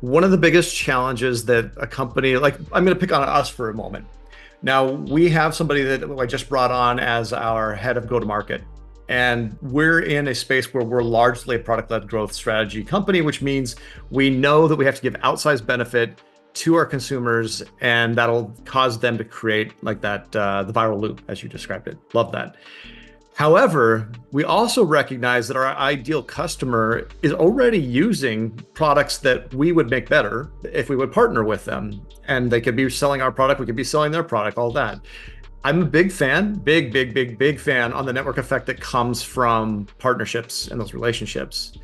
One 0.01 0.23
of 0.23 0.31
the 0.31 0.37
biggest 0.37 0.75
challenges 0.75 1.45
that 1.45 1.71
a 1.77 1.87
company 1.87 2.37
like 2.37 2.55
I'm 2.71 2.85
going 2.85 2.95
to 2.95 2.99
pick 2.99 3.11
on 3.11 3.23
us 3.23 3.49
for 3.49 3.69
a 3.69 3.73
moment. 3.73 4.05
Now 4.61 4.85
we 4.85 5.29
have 5.29 5.55
somebody 5.55 5.83
that 5.83 6.09
I 6.19 6.25
just 6.25 6.49
brought 6.49 6.71
on 6.71 6.99
as 6.99 7.33
our 7.33 7.73
head 7.73 7.97
of 7.97 8.07
go 8.07 8.19
to 8.19 8.25
market. 8.25 8.61
And 9.09 9.57
we're 9.63 10.01
in 10.01 10.27
a 10.27 10.35
space 10.35 10.71
where 10.71 10.83
we're 10.83 11.01
largely 11.01 11.55
a 11.55 11.59
product 11.59 11.89
led 11.89 12.07
growth 12.07 12.31
strategy 12.31 12.83
company, 12.83 13.21
which 13.21 13.41
means 13.41 13.75
we 14.11 14.29
know 14.29 14.67
that 14.67 14.75
we 14.75 14.85
have 14.85 14.95
to 14.95 15.01
give 15.01 15.13
outsized 15.15 15.65
benefit 15.65 16.21
to 16.53 16.75
our 16.75 16.85
consumers, 16.85 17.63
and 17.81 18.15
that'll 18.15 18.55
cause 18.65 18.99
them 18.99 19.17
to 19.17 19.23
create 19.23 19.73
like 19.83 19.99
that 20.01 20.33
uh, 20.35 20.63
the 20.63 20.73
viral 20.73 20.99
loop, 20.99 21.21
as 21.27 21.41
you 21.41 21.49
described 21.49 21.87
it. 21.87 21.97
Love 22.13 22.31
that. 22.31 22.55
However, 23.33 24.11
we 24.31 24.43
also 24.43 24.83
recognize 24.83 25.47
that 25.47 25.55
our 25.55 25.67
ideal 25.77 26.21
customer 26.21 27.07
is 27.21 27.31
already 27.31 27.79
using 27.79 28.51
products 28.73 29.17
that 29.19 29.53
we 29.53 29.71
would 29.71 29.89
make 29.89 30.09
better 30.09 30.51
if 30.63 30.89
we 30.89 30.97
would 30.97 31.11
partner 31.11 31.43
with 31.43 31.63
them. 31.63 32.05
And 32.27 32.51
they 32.51 32.59
could 32.59 32.75
be 32.75 32.89
selling 32.89 33.21
our 33.21 33.31
product, 33.31 33.59
we 33.59 33.65
could 33.65 33.77
be 33.77 33.83
selling 33.83 34.11
their 34.11 34.23
product, 34.23 34.57
all 34.57 34.71
that. 34.73 34.99
I'm 35.63 35.81
a 35.81 35.85
big 35.85 36.11
fan, 36.11 36.53
big, 36.53 36.93
big, 36.93 37.13
big, 37.13 37.37
big 37.37 37.59
fan 37.59 37.91
on 37.93 38.05
the 38.05 38.13
network 38.13 38.37
effect 38.37 38.65
that 38.67 38.79
comes 38.79 39.21
from 39.21 39.87
partnerships 39.97 40.67
and 40.67 40.79
those 40.79 40.93
relationships. 40.93 41.77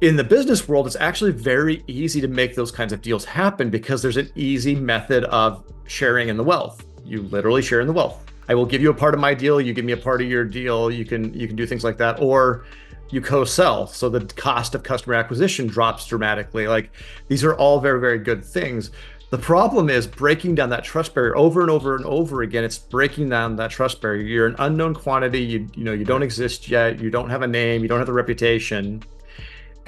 In 0.00 0.16
the 0.16 0.24
business 0.24 0.68
world, 0.68 0.86
it's 0.86 0.96
actually 0.96 1.32
very 1.32 1.82
easy 1.86 2.20
to 2.20 2.28
make 2.28 2.54
those 2.54 2.70
kinds 2.70 2.92
of 2.92 3.00
deals 3.00 3.24
happen 3.24 3.70
because 3.70 4.02
there's 4.02 4.16
an 4.16 4.30
easy 4.34 4.74
method 4.74 5.24
of 5.24 5.64
sharing 5.86 6.28
in 6.28 6.36
the 6.36 6.44
wealth. 6.44 6.84
You 7.04 7.22
literally 7.22 7.62
share 7.62 7.80
in 7.80 7.86
the 7.86 7.92
wealth 7.92 8.26
I 8.48 8.54
will 8.54 8.66
give 8.66 8.80
you 8.80 8.90
a 8.90 8.94
part 8.94 9.14
of 9.14 9.20
my 9.20 9.34
deal, 9.34 9.60
you 9.60 9.72
give 9.72 9.84
me 9.84 9.92
a 9.92 9.96
part 9.96 10.22
of 10.22 10.28
your 10.28 10.44
deal. 10.44 10.90
You 10.90 11.04
can 11.04 11.34
you 11.34 11.46
can 11.46 11.56
do 11.56 11.66
things 11.66 11.84
like 11.84 11.96
that, 11.98 12.20
or 12.20 12.64
you 13.10 13.20
co-sell, 13.20 13.86
so 13.86 14.08
the 14.08 14.24
cost 14.34 14.74
of 14.74 14.82
customer 14.82 15.14
acquisition 15.14 15.66
drops 15.66 16.06
dramatically. 16.06 16.68
Like 16.68 16.90
these 17.28 17.44
are 17.44 17.54
all 17.54 17.80
very 17.80 18.00
very 18.00 18.18
good 18.18 18.44
things. 18.44 18.90
The 19.30 19.38
problem 19.38 19.90
is 19.90 20.06
breaking 20.06 20.54
down 20.54 20.70
that 20.70 20.84
trust 20.84 21.12
barrier 21.12 21.36
over 21.36 21.60
and 21.60 21.70
over 21.70 21.96
and 21.96 22.04
over 22.04 22.42
again. 22.42 22.62
It's 22.62 22.78
breaking 22.78 23.28
down 23.28 23.56
that 23.56 23.72
trust 23.72 24.00
barrier. 24.00 24.22
You're 24.22 24.46
an 24.46 24.56
unknown 24.58 24.94
quantity. 24.94 25.40
You 25.40 25.68
you 25.74 25.82
know 25.82 25.92
you 25.92 26.04
don't 26.04 26.22
exist 26.22 26.68
yet. 26.68 27.00
You 27.00 27.10
don't 27.10 27.28
have 27.30 27.42
a 27.42 27.46
name. 27.48 27.82
You 27.82 27.88
don't 27.88 27.98
have 27.98 28.06
the 28.06 28.12
reputation. 28.12 29.02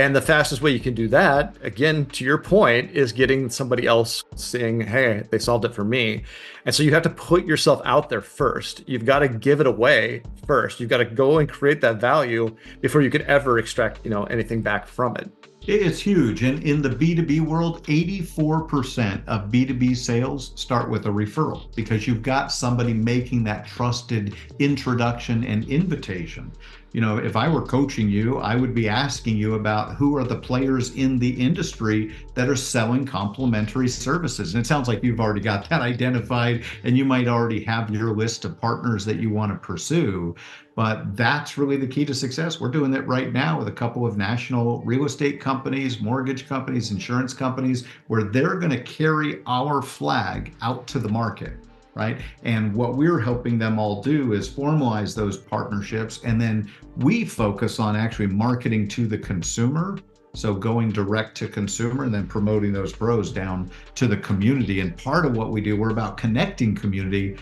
And 0.00 0.14
the 0.14 0.22
fastest 0.22 0.62
way 0.62 0.70
you 0.70 0.78
can 0.78 0.94
do 0.94 1.08
that, 1.08 1.56
again, 1.60 2.06
to 2.06 2.24
your 2.24 2.38
point, 2.38 2.92
is 2.92 3.10
getting 3.10 3.50
somebody 3.50 3.84
else 3.84 4.22
saying, 4.36 4.82
hey, 4.82 5.24
they 5.32 5.40
solved 5.40 5.64
it 5.64 5.74
for 5.74 5.82
me. 5.82 6.22
And 6.64 6.72
so 6.72 6.84
you 6.84 6.92
have 6.94 7.02
to 7.02 7.10
put 7.10 7.44
yourself 7.44 7.82
out 7.84 8.08
there 8.08 8.20
first. 8.20 8.88
You've 8.88 9.04
got 9.04 9.20
to 9.20 9.28
give 9.28 9.60
it 9.60 9.66
away 9.66 10.22
first. 10.46 10.78
You've 10.78 10.88
got 10.88 10.98
to 10.98 11.04
go 11.04 11.38
and 11.38 11.48
create 11.48 11.80
that 11.80 12.00
value 12.00 12.56
before 12.80 13.02
you 13.02 13.10
could 13.10 13.22
ever 13.22 13.58
extract, 13.58 14.04
you 14.04 14.10
know, 14.10 14.22
anything 14.24 14.62
back 14.62 14.86
from 14.86 15.16
it. 15.16 15.32
It's 15.70 16.00
huge. 16.00 16.42
And 16.44 16.62
in 16.62 16.80
the 16.80 16.88
B2B 16.88 17.42
world, 17.42 17.84
84% 17.84 19.22
of 19.26 19.50
B2B 19.50 19.98
sales 19.98 20.52
start 20.54 20.88
with 20.88 21.04
a 21.04 21.10
referral 21.10 21.66
because 21.74 22.06
you've 22.06 22.22
got 22.22 22.50
somebody 22.50 22.94
making 22.94 23.44
that 23.44 23.66
trusted 23.66 24.34
introduction 24.58 25.44
and 25.44 25.68
invitation 25.68 26.50
you 26.92 27.02
know, 27.02 27.18
if 27.18 27.36
I 27.36 27.48
were 27.48 27.62
coaching 27.62 28.08
you, 28.08 28.38
I 28.38 28.54
would 28.54 28.74
be 28.74 28.88
asking 28.88 29.36
you 29.36 29.54
about 29.54 29.94
who 29.96 30.16
are 30.16 30.24
the 30.24 30.36
players 30.36 30.94
in 30.94 31.18
the 31.18 31.28
industry 31.28 32.14
that 32.34 32.48
are 32.48 32.56
selling 32.56 33.04
complementary 33.04 33.88
services. 33.88 34.54
And 34.54 34.64
it 34.64 34.66
sounds 34.66 34.88
like 34.88 35.02
you've 35.02 35.20
already 35.20 35.42
got 35.42 35.68
that 35.68 35.82
identified 35.82 36.64
and 36.84 36.96
you 36.96 37.04
might 37.04 37.28
already 37.28 37.62
have 37.64 37.90
your 37.90 38.14
list 38.14 38.44
of 38.46 38.58
partners 38.58 39.04
that 39.04 39.20
you 39.20 39.28
want 39.30 39.52
to 39.52 39.58
pursue. 39.58 40.34
But 40.74 41.16
that's 41.16 41.58
really 41.58 41.76
the 41.76 41.88
key 41.88 42.04
to 42.06 42.14
success. 42.14 42.60
We're 42.60 42.70
doing 42.70 42.94
it 42.94 43.06
right 43.06 43.32
now 43.32 43.58
with 43.58 43.68
a 43.68 43.72
couple 43.72 44.06
of 44.06 44.16
national 44.16 44.80
real 44.82 45.04
estate 45.04 45.40
companies, 45.40 46.00
mortgage 46.00 46.48
companies, 46.48 46.90
insurance 46.90 47.34
companies, 47.34 47.84
where 48.06 48.22
they're 48.22 48.54
going 48.54 48.70
to 48.70 48.82
carry 48.82 49.42
our 49.46 49.82
flag 49.82 50.54
out 50.62 50.86
to 50.86 50.98
the 50.98 51.08
market 51.08 51.58
right? 51.98 52.20
And 52.44 52.72
what 52.74 52.94
we're 52.94 53.18
helping 53.18 53.58
them 53.58 53.78
all 53.78 54.00
do 54.00 54.32
is 54.32 54.48
formalize 54.48 55.16
those 55.16 55.36
partnerships. 55.36 56.20
And 56.22 56.40
then 56.40 56.70
we 56.96 57.24
focus 57.24 57.80
on 57.80 57.96
actually 57.96 58.28
marketing 58.28 58.86
to 58.88 59.08
the 59.08 59.18
consumer. 59.18 59.98
So 60.34 60.54
going 60.54 60.92
direct 60.92 61.36
to 61.38 61.48
consumer 61.48 62.04
and 62.04 62.14
then 62.14 62.28
promoting 62.28 62.72
those 62.72 62.92
pros 62.92 63.32
down 63.32 63.68
to 63.96 64.06
the 64.06 64.16
community. 64.18 64.80
And 64.80 64.96
part 64.96 65.26
of 65.26 65.36
what 65.36 65.50
we 65.50 65.60
do, 65.60 65.76
we're 65.76 65.90
about 65.90 66.16
connecting 66.16 66.72
community. 66.76 67.36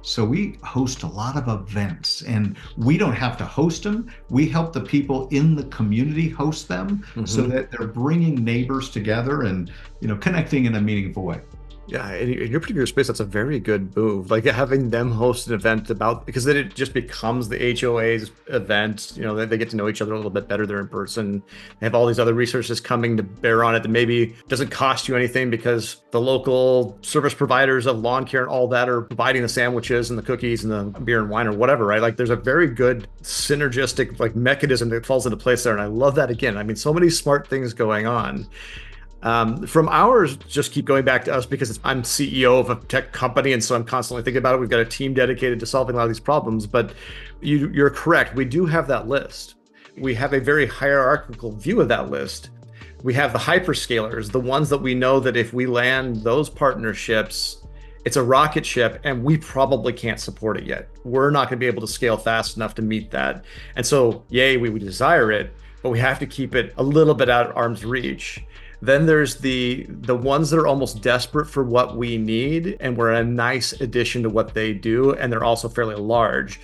So 0.00 0.24
we 0.24 0.58
host 0.62 1.02
a 1.02 1.06
lot 1.06 1.36
of 1.36 1.48
events 1.48 2.22
and 2.22 2.56
we 2.78 2.96
don't 2.96 3.12
have 3.12 3.36
to 3.38 3.44
host 3.44 3.82
them. 3.82 4.10
We 4.30 4.48
help 4.48 4.72
the 4.72 4.80
people 4.80 5.28
in 5.28 5.54
the 5.54 5.64
community 5.64 6.30
host 6.30 6.66
them 6.66 7.00
mm-hmm. 7.00 7.26
so 7.26 7.42
that 7.42 7.70
they're 7.70 7.88
bringing 7.88 8.42
neighbors 8.42 8.88
together 8.88 9.42
and, 9.42 9.70
you 10.00 10.08
know, 10.08 10.16
connecting 10.16 10.64
in 10.64 10.76
a 10.76 10.80
meaningful 10.80 11.24
way. 11.24 11.42
Yeah, 11.88 12.12
in 12.12 12.50
your 12.50 12.60
particular 12.60 12.84
space, 12.86 13.06
that's 13.06 13.20
a 13.20 13.24
very 13.24 13.58
good 13.58 13.96
move. 13.96 14.30
Like 14.30 14.44
having 14.44 14.90
them 14.90 15.10
host 15.10 15.46
an 15.48 15.54
event 15.54 15.88
about 15.88 16.26
because 16.26 16.44
then 16.44 16.58
it 16.58 16.74
just 16.74 16.92
becomes 16.92 17.48
the 17.48 17.56
HOA's 17.80 18.30
event. 18.48 19.14
You 19.16 19.22
know, 19.22 19.34
they, 19.34 19.46
they 19.46 19.56
get 19.56 19.70
to 19.70 19.76
know 19.76 19.88
each 19.88 20.02
other 20.02 20.12
a 20.12 20.16
little 20.16 20.30
bit 20.30 20.48
better. 20.48 20.66
They're 20.66 20.80
in 20.80 20.88
person. 20.88 21.42
They 21.80 21.86
have 21.86 21.94
all 21.94 22.06
these 22.06 22.18
other 22.18 22.34
resources 22.34 22.78
coming 22.78 23.16
to 23.16 23.22
bear 23.22 23.64
on 23.64 23.74
it 23.74 23.82
that 23.82 23.88
maybe 23.88 24.36
doesn't 24.48 24.68
cost 24.68 25.08
you 25.08 25.16
anything 25.16 25.48
because 25.48 26.02
the 26.10 26.20
local 26.20 26.98
service 27.00 27.32
providers 27.32 27.86
of 27.86 27.98
lawn 28.00 28.26
care 28.26 28.42
and 28.42 28.50
all 28.50 28.68
that 28.68 28.86
are 28.90 29.00
providing 29.02 29.40
the 29.40 29.48
sandwiches 29.48 30.10
and 30.10 30.18
the 30.18 30.22
cookies 30.22 30.64
and 30.64 30.72
the 30.94 31.00
beer 31.00 31.20
and 31.20 31.30
wine 31.30 31.46
or 31.46 31.52
whatever, 31.52 31.86
right? 31.86 32.02
Like 32.02 32.18
there's 32.18 32.28
a 32.28 32.36
very 32.36 32.66
good 32.66 33.08
synergistic 33.22 34.20
like 34.20 34.36
mechanism 34.36 34.90
that 34.90 35.06
falls 35.06 35.24
into 35.24 35.38
place 35.38 35.64
there, 35.64 35.72
and 35.72 35.80
I 35.80 35.86
love 35.86 36.16
that. 36.16 36.28
Again, 36.28 36.58
I 36.58 36.64
mean, 36.64 36.76
so 36.76 36.92
many 36.92 37.08
smart 37.08 37.48
things 37.48 37.72
going 37.72 38.06
on. 38.06 38.46
Um, 39.22 39.66
from 39.66 39.88
ours, 39.88 40.36
just 40.36 40.72
keep 40.72 40.84
going 40.84 41.04
back 41.04 41.24
to 41.24 41.34
us 41.34 41.44
because 41.44 41.80
I'm 41.82 42.02
CEO 42.02 42.60
of 42.60 42.70
a 42.70 42.76
tech 42.86 43.12
company, 43.12 43.52
and 43.52 43.62
so 43.62 43.74
I'm 43.74 43.84
constantly 43.84 44.22
thinking 44.22 44.38
about 44.38 44.54
it. 44.54 44.60
We've 44.60 44.68
got 44.68 44.80
a 44.80 44.84
team 44.84 45.12
dedicated 45.12 45.58
to 45.60 45.66
solving 45.66 45.94
a 45.94 45.98
lot 45.98 46.04
of 46.04 46.10
these 46.10 46.20
problems. 46.20 46.66
But 46.66 46.92
you, 47.40 47.68
you're 47.70 47.90
correct. 47.90 48.34
We 48.34 48.44
do 48.44 48.64
have 48.66 48.86
that 48.88 49.08
list. 49.08 49.56
We 49.96 50.14
have 50.14 50.32
a 50.32 50.40
very 50.40 50.66
hierarchical 50.66 51.52
view 51.52 51.80
of 51.80 51.88
that 51.88 52.10
list. 52.10 52.50
We 53.02 53.14
have 53.14 53.32
the 53.32 53.38
hyperscalers, 53.38 54.30
the 54.30 54.40
ones 54.40 54.68
that 54.70 54.78
we 54.78 54.94
know 54.94 55.20
that 55.20 55.36
if 55.36 55.52
we 55.52 55.66
land 55.66 56.22
those 56.22 56.48
partnerships, 56.48 57.64
it's 58.04 58.16
a 58.16 58.22
rocket 58.22 58.64
ship 58.64 59.00
and 59.04 59.22
we 59.22 59.36
probably 59.36 59.92
can't 59.92 60.18
support 60.18 60.56
it 60.56 60.64
yet. 60.64 60.88
We're 61.04 61.30
not 61.30 61.48
going 61.48 61.58
to 61.58 61.60
be 61.60 61.66
able 61.66 61.82
to 61.82 61.92
scale 61.92 62.16
fast 62.16 62.56
enough 62.56 62.74
to 62.76 62.82
meet 62.82 63.10
that. 63.10 63.44
And 63.76 63.84
so, 63.84 64.24
yay, 64.30 64.56
we 64.56 64.76
desire 64.78 65.30
it, 65.30 65.52
but 65.82 65.90
we 65.90 65.98
have 65.98 66.18
to 66.20 66.26
keep 66.26 66.54
it 66.54 66.74
a 66.76 66.82
little 66.82 67.14
bit 67.14 67.28
out 67.28 67.50
of 67.50 67.56
arm's 67.56 67.84
reach. 67.84 68.44
Then 68.80 69.06
there's 69.06 69.36
the 69.36 69.86
the 69.88 70.14
ones 70.14 70.50
that 70.50 70.58
are 70.58 70.66
almost 70.66 71.02
desperate 71.02 71.46
for 71.46 71.64
what 71.64 71.96
we 71.96 72.16
need, 72.16 72.76
and 72.80 72.96
we're 72.96 73.12
a 73.12 73.24
nice 73.24 73.72
addition 73.72 74.22
to 74.22 74.30
what 74.30 74.54
they 74.54 74.72
do, 74.72 75.14
and 75.14 75.32
they're 75.32 75.44
also 75.44 75.68
fairly 75.68 75.96
large. 75.96 76.60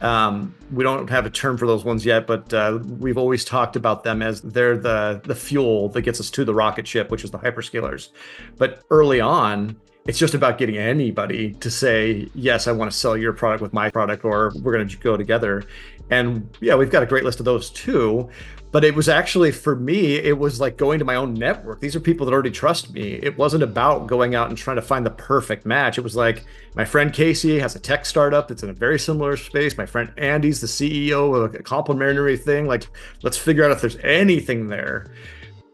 Um, 0.00 0.54
we 0.70 0.84
don't 0.84 1.10
have 1.10 1.26
a 1.26 1.30
term 1.30 1.58
for 1.58 1.66
those 1.66 1.84
ones 1.84 2.06
yet, 2.06 2.28
but 2.28 2.54
uh, 2.54 2.78
we've 3.00 3.18
always 3.18 3.44
talked 3.44 3.74
about 3.74 4.04
them 4.04 4.22
as 4.22 4.40
they're 4.42 4.78
the 4.78 5.20
the 5.24 5.34
fuel 5.34 5.88
that 5.90 6.02
gets 6.02 6.20
us 6.20 6.30
to 6.30 6.44
the 6.44 6.54
rocket 6.54 6.86
ship, 6.86 7.10
which 7.10 7.24
is 7.24 7.32
the 7.32 7.38
hyperscalers. 7.38 8.10
But 8.56 8.84
early 8.90 9.20
on, 9.20 9.76
it's 10.06 10.18
just 10.18 10.34
about 10.34 10.58
getting 10.58 10.76
anybody 10.76 11.52
to 11.54 11.70
say 11.70 12.28
yes, 12.34 12.68
I 12.68 12.72
want 12.72 12.90
to 12.90 12.96
sell 12.96 13.16
your 13.16 13.32
product 13.32 13.60
with 13.60 13.72
my 13.72 13.90
product, 13.90 14.24
or 14.24 14.52
we're 14.62 14.72
going 14.72 14.86
to 14.86 14.96
go 14.98 15.16
together. 15.16 15.64
And 16.10 16.56
yeah, 16.60 16.76
we've 16.76 16.90
got 16.90 17.02
a 17.02 17.06
great 17.06 17.24
list 17.24 17.40
of 17.40 17.44
those 17.44 17.68
too 17.68 18.30
but 18.70 18.84
it 18.84 18.94
was 18.94 19.08
actually 19.08 19.50
for 19.50 19.76
me 19.76 20.16
it 20.16 20.38
was 20.38 20.60
like 20.60 20.76
going 20.76 20.98
to 20.98 21.04
my 21.04 21.14
own 21.14 21.34
network. 21.34 21.80
These 21.80 21.96
are 21.96 22.00
people 22.00 22.26
that 22.26 22.32
already 22.32 22.50
trust 22.50 22.92
me. 22.92 23.14
It 23.14 23.36
wasn't 23.38 23.62
about 23.62 24.06
going 24.06 24.34
out 24.34 24.48
and 24.48 24.58
trying 24.58 24.76
to 24.76 24.82
find 24.82 25.06
the 25.06 25.10
perfect 25.10 25.64
match. 25.64 25.98
It 25.98 26.02
was 26.02 26.16
like 26.16 26.44
my 26.74 26.84
friend 26.84 27.12
casey 27.12 27.58
has 27.58 27.74
a 27.74 27.80
tech 27.80 28.04
startup 28.04 28.48
that's 28.48 28.62
in 28.62 28.70
a 28.70 28.74
very 28.74 28.98
similar 28.98 29.36
space. 29.36 29.76
My 29.76 29.86
friend 29.86 30.12
andy's 30.16 30.60
the 30.60 30.66
ceo 30.66 31.34
of 31.34 31.54
a 31.54 31.62
complementary 31.62 32.36
thing. 32.36 32.66
Like 32.66 32.86
let's 33.22 33.38
figure 33.38 33.64
out 33.64 33.70
if 33.70 33.80
there's 33.80 33.96
anything 33.96 34.68
there. 34.68 35.12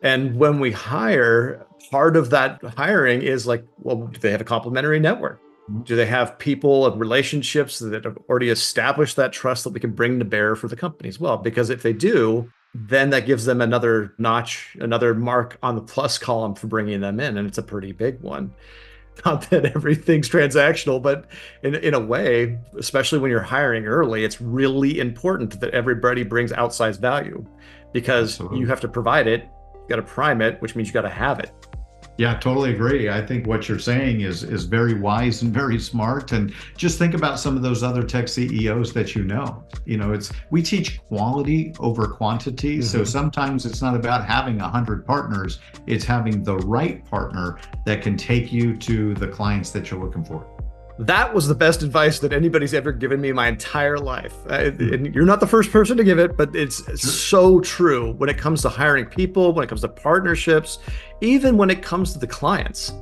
And 0.02 0.36
when 0.36 0.60
we 0.60 0.70
hire 0.70 1.66
part 1.90 2.16
of 2.16 2.30
that 2.30 2.60
hiring 2.76 3.22
is 3.22 3.46
like 3.46 3.64
well 3.78 4.06
do 4.06 4.18
they 4.20 4.30
have 4.30 4.40
a 4.40 4.44
complementary 4.44 5.00
network? 5.00 5.40
Mm-hmm. 5.70 5.82
Do 5.82 5.96
they 5.96 6.06
have 6.06 6.38
people 6.38 6.86
and 6.86 7.00
relationships 7.00 7.78
that 7.80 8.04
have 8.04 8.18
already 8.28 8.50
established 8.50 9.16
that 9.16 9.32
trust 9.32 9.64
that 9.64 9.72
we 9.72 9.80
can 9.80 9.92
bring 9.92 10.18
to 10.18 10.24
bear 10.24 10.54
for 10.54 10.68
the 10.68 10.76
company 10.76 11.08
as 11.08 11.18
well? 11.18 11.38
Because 11.38 11.70
if 11.70 11.82
they 11.82 11.92
do 11.92 12.50
then 12.74 13.10
that 13.10 13.24
gives 13.24 13.44
them 13.44 13.60
another 13.60 14.12
notch, 14.18 14.76
another 14.80 15.14
mark 15.14 15.56
on 15.62 15.76
the 15.76 15.80
plus 15.80 16.18
column 16.18 16.54
for 16.56 16.66
bringing 16.66 17.00
them 17.00 17.20
in. 17.20 17.38
And 17.38 17.46
it's 17.46 17.58
a 17.58 17.62
pretty 17.62 17.92
big 17.92 18.20
one. 18.20 18.52
Not 19.24 19.48
that 19.50 19.64
everything's 19.66 20.28
transactional, 20.28 21.00
but 21.00 21.26
in, 21.62 21.76
in 21.76 21.94
a 21.94 22.00
way, 22.00 22.58
especially 22.76 23.20
when 23.20 23.30
you're 23.30 23.40
hiring 23.40 23.86
early, 23.86 24.24
it's 24.24 24.40
really 24.40 24.98
important 24.98 25.60
that 25.60 25.70
everybody 25.70 26.24
brings 26.24 26.50
outsized 26.50 27.00
value 27.00 27.46
because 27.92 28.32
Absolutely. 28.32 28.58
you 28.58 28.66
have 28.66 28.80
to 28.80 28.88
provide 28.88 29.28
it, 29.28 29.48
you 29.74 29.88
got 29.88 29.96
to 29.96 30.02
prime 30.02 30.42
it, 30.42 30.60
which 30.60 30.74
means 30.74 30.88
you 30.88 30.94
got 30.94 31.02
to 31.02 31.08
have 31.08 31.38
it. 31.38 31.52
Yeah, 32.16 32.34
totally 32.38 32.72
agree. 32.72 33.10
I 33.10 33.24
think 33.24 33.46
what 33.46 33.68
you're 33.68 33.78
saying 33.78 34.20
is 34.20 34.44
is 34.44 34.64
very 34.64 34.94
wise 34.94 35.42
and 35.42 35.52
very 35.62 35.78
smart. 35.80 36.32
And 36.32 36.54
just 36.76 36.98
think 36.98 37.14
about 37.14 37.40
some 37.40 37.56
of 37.56 37.62
those 37.62 37.82
other 37.82 38.02
tech 38.02 38.28
CEOs 38.28 38.92
that 38.92 39.14
you 39.14 39.24
know. 39.24 39.64
You 39.84 39.96
know, 39.96 40.12
it's 40.12 40.32
we 40.50 40.62
teach 40.62 41.00
quality 41.08 41.74
over 41.80 42.06
quantity. 42.06 42.78
Mm-hmm. 42.78 42.86
So 42.86 43.04
sometimes 43.04 43.66
it's 43.66 43.82
not 43.82 43.96
about 43.96 44.24
having 44.24 44.60
a 44.60 44.68
hundred 44.68 45.04
partners; 45.04 45.58
it's 45.86 46.04
having 46.04 46.44
the 46.44 46.58
right 46.58 47.04
partner 47.06 47.58
that 47.84 48.02
can 48.02 48.16
take 48.16 48.52
you 48.52 48.76
to 48.78 49.14
the 49.14 49.28
clients 49.28 49.70
that 49.70 49.90
you're 49.90 50.00
looking 50.00 50.24
for. 50.24 50.53
That 50.98 51.34
was 51.34 51.48
the 51.48 51.54
best 51.56 51.82
advice 51.82 52.20
that 52.20 52.32
anybody's 52.32 52.72
ever 52.72 52.92
given 52.92 53.20
me 53.20 53.32
my 53.32 53.48
entire 53.48 53.98
life. 53.98 54.34
and 54.46 55.12
you're 55.12 55.26
not 55.26 55.40
the 55.40 55.46
first 55.46 55.72
person 55.72 55.96
to 55.96 56.04
give 56.04 56.20
it, 56.20 56.36
but 56.36 56.54
it's 56.54 56.84
so 57.02 57.58
true 57.60 58.12
when 58.12 58.28
it 58.28 58.38
comes 58.38 58.62
to 58.62 58.68
hiring 58.68 59.06
people, 59.06 59.52
when 59.52 59.64
it 59.64 59.68
comes 59.68 59.80
to 59.80 59.88
partnerships, 59.88 60.78
even 61.20 61.56
when 61.56 61.68
it 61.68 61.82
comes 61.82 62.12
to 62.12 62.18
the 62.20 62.26
clients. 62.28 62.92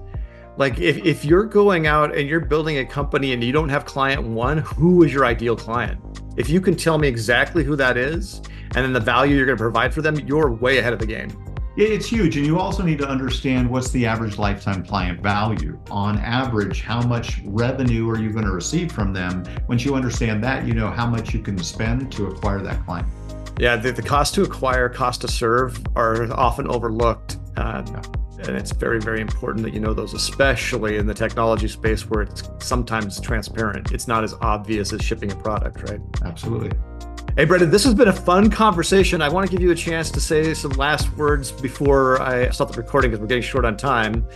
Like 0.56 0.78
if, 0.78 0.98
if 1.04 1.24
you're 1.24 1.44
going 1.44 1.86
out 1.86 2.16
and 2.16 2.28
you're 2.28 2.40
building 2.40 2.78
a 2.78 2.84
company 2.84 3.32
and 3.32 3.44
you 3.44 3.52
don't 3.52 3.68
have 3.68 3.84
client 3.84 4.22
one, 4.22 4.58
who 4.58 5.02
is 5.02 5.12
your 5.12 5.26
ideal 5.26 5.56
client? 5.56 6.00
If 6.36 6.48
you 6.48 6.62
can 6.62 6.74
tell 6.74 6.96
me 6.96 7.08
exactly 7.08 7.62
who 7.62 7.76
that 7.76 7.98
is 7.98 8.40
and 8.74 8.84
then 8.84 8.94
the 8.94 9.00
value 9.00 9.36
you're 9.36 9.46
going 9.46 9.58
to 9.58 9.62
provide 9.62 9.92
for 9.92 10.00
them, 10.00 10.18
you're 10.20 10.50
way 10.50 10.78
ahead 10.78 10.94
of 10.94 10.98
the 10.98 11.06
game. 11.06 11.30
It's 11.76 12.06
huge. 12.06 12.36
And 12.36 12.44
you 12.44 12.58
also 12.58 12.82
need 12.82 12.98
to 12.98 13.08
understand 13.08 13.68
what's 13.68 13.90
the 13.90 14.04
average 14.04 14.36
lifetime 14.36 14.84
client 14.84 15.20
value. 15.20 15.80
On 15.90 16.18
average, 16.18 16.82
how 16.82 17.00
much 17.00 17.40
revenue 17.44 18.08
are 18.10 18.18
you 18.18 18.30
going 18.30 18.44
to 18.44 18.50
receive 18.50 18.92
from 18.92 19.14
them? 19.14 19.44
Once 19.68 19.84
you 19.84 19.94
understand 19.94 20.44
that, 20.44 20.66
you 20.66 20.74
know 20.74 20.90
how 20.90 21.06
much 21.06 21.32
you 21.32 21.40
can 21.40 21.56
spend 21.58 22.12
to 22.12 22.26
acquire 22.26 22.60
that 22.60 22.84
client. 22.84 23.08
Yeah, 23.58 23.76
the, 23.76 23.90
the 23.92 24.02
cost 24.02 24.34
to 24.34 24.42
acquire, 24.42 24.88
cost 24.88 25.22
to 25.22 25.28
serve 25.28 25.82
are 25.96 26.30
often 26.32 26.68
overlooked. 26.68 27.38
Uh, 27.56 27.82
and 28.46 28.56
it's 28.56 28.72
very, 28.72 29.00
very 29.00 29.20
important 29.20 29.64
that 29.64 29.72
you 29.72 29.80
know 29.80 29.94
those, 29.94 30.14
especially 30.14 30.96
in 30.96 31.06
the 31.06 31.14
technology 31.14 31.68
space 31.68 32.08
where 32.10 32.22
it's 32.22 32.50
sometimes 32.58 33.20
transparent. 33.20 33.92
It's 33.92 34.08
not 34.08 34.24
as 34.24 34.34
obvious 34.40 34.92
as 34.92 35.00
shipping 35.00 35.30
a 35.30 35.36
product, 35.36 35.88
right? 35.88 36.00
Absolutely. 36.24 36.72
Hey, 37.34 37.46
Brendan, 37.46 37.70
this 37.70 37.82
has 37.84 37.94
been 37.94 38.08
a 38.08 38.12
fun 38.12 38.50
conversation. 38.50 39.22
I 39.22 39.30
want 39.30 39.48
to 39.48 39.50
give 39.50 39.62
you 39.62 39.70
a 39.70 39.74
chance 39.74 40.10
to 40.10 40.20
say 40.20 40.52
some 40.52 40.72
last 40.72 41.10
words 41.16 41.50
before 41.50 42.20
I 42.20 42.50
stop 42.50 42.72
the 42.72 42.76
recording 42.76 43.10
because 43.10 43.22
we're 43.22 43.26
getting 43.26 43.42
short 43.42 43.64
on 43.64 43.74
time. 43.74 44.28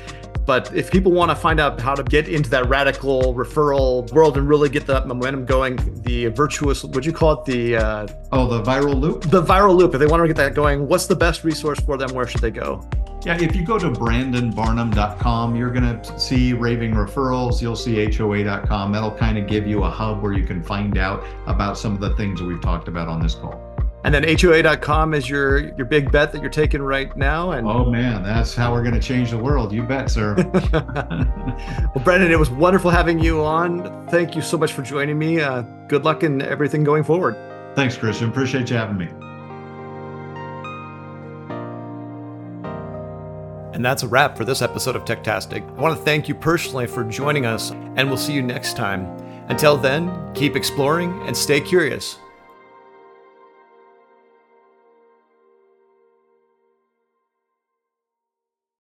But 0.46 0.74
if 0.74 0.90
people 0.90 1.12
want 1.12 1.30
to 1.30 1.36
find 1.36 1.60
out 1.60 1.78
how 1.78 1.94
to 1.94 2.02
get 2.02 2.26
into 2.26 2.48
that 2.48 2.66
radical 2.70 3.34
referral 3.34 4.10
world 4.14 4.38
and 4.38 4.48
really 4.48 4.70
get 4.70 4.86
that 4.86 5.06
momentum 5.06 5.44
going, 5.44 5.76
the 6.04 6.28
virtuous, 6.28 6.84
what 6.84 6.94
would 6.94 7.04
you 7.04 7.12
call 7.12 7.32
it 7.32 7.44
the? 7.44 7.76
Uh, 7.76 8.08
oh, 8.32 8.48
the 8.48 8.62
viral 8.62 8.98
loop? 8.98 9.24
The 9.24 9.42
viral 9.42 9.76
loop. 9.76 9.92
If 9.92 10.00
they 10.00 10.06
want 10.06 10.22
to 10.22 10.26
get 10.26 10.36
that 10.36 10.54
going, 10.54 10.88
what's 10.88 11.04
the 11.04 11.16
best 11.16 11.44
resource 11.44 11.78
for 11.80 11.98
them? 11.98 12.14
Where 12.14 12.26
should 12.26 12.40
they 12.40 12.50
go? 12.50 12.88
Yeah, 13.26 13.36
if 13.40 13.56
you 13.56 13.64
go 13.64 13.76
to 13.76 13.90
brandonbarnum.com, 13.90 15.56
you're 15.56 15.72
going 15.72 16.00
to 16.00 16.20
see 16.20 16.52
raving 16.52 16.92
referrals. 16.92 17.60
You'll 17.60 17.74
see 17.74 18.08
HOA.com. 18.08 18.92
That'll 18.92 19.10
kind 19.10 19.36
of 19.36 19.48
give 19.48 19.66
you 19.66 19.82
a 19.82 19.90
hub 19.90 20.22
where 20.22 20.32
you 20.32 20.46
can 20.46 20.62
find 20.62 20.96
out 20.96 21.24
about 21.48 21.76
some 21.76 21.92
of 21.92 21.98
the 21.98 22.14
things 22.14 22.38
that 22.38 22.46
we've 22.46 22.60
talked 22.60 22.86
about 22.86 23.08
on 23.08 23.20
this 23.20 23.34
call. 23.34 23.60
And 24.04 24.14
then 24.14 24.22
HOA.com 24.38 25.12
is 25.12 25.28
your 25.28 25.74
your 25.76 25.86
big 25.86 26.12
bet 26.12 26.30
that 26.30 26.40
you're 26.40 26.48
taking 26.48 26.80
right 26.80 27.16
now. 27.16 27.50
And 27.50 27.66
oh 27.66 27.90
man, 27.90 28.22
that's 28.22 28.54
how 28.54 28.72
we're 28.72 28.82
going 28.82 28.94
to 28.94 29.00
change 29.00 29.32
the 29.32 29.38
world. 29.38 29.72
You 29.72 29.82
bet, 29.82 30.08
sir. 30.08 30.36
well, 30.72 32.04
Brendan, 32.04 32.30
it 32.30 32.38
was 32.38 32.50
wonderful 32.50 32.92
having 32.92 33.18
you 33.18 33.42
on. 33.42 34.06
Thank 34.06 34.36
you 34.36 34.42
so 34.42 34.56
much 34.56 34.72
for 34.72 34.82
joining 34.82 35.18
me. 35.18 35.40
Uh, 35.40 35.62
good 35.88 36.04
luck 36.04 36.22
in 36.22 36.42
everything 36.42 36.84
going 36.84 37.02
forward. 37.02 37.34
Thanks, 37.74 37.96
Christian. 37.96 38.28
Appreciate 38.28 38.70
you 38.70 38.76
having 38.76 38.96
me. 38.96 39.25
And 43.76 43.84
that's 43.84 44.02
a 44.02 44.08
wrap 44.08 44.38
for 44.38 44.46
this 44.46 44.62
episode 44.62 44.96
of 44.96 45.04
Techtastic. 45.04 45.60
I 45.76 45.80
want 45.82 45.98
to 45.98 46.02
thank 46.02 46.30
you 46.30 46.34
personally 46.34 46.86
for 46.86 47.04
joining 47.04 47.44
us, 47.44 47.72
and 47.72 48.08
we'll 48.08 48.16
see 48.16 48.32
you 48.32 48.40
next 48.40 48.74
time. 48.74 49.04
Until 49.48 49.76
then, 49.76 50.32
keep 50.32 50.56
exploring 50.56 51.12
and 51.26 51.36
stay 51.36 51.60
curious. 51.60 52.18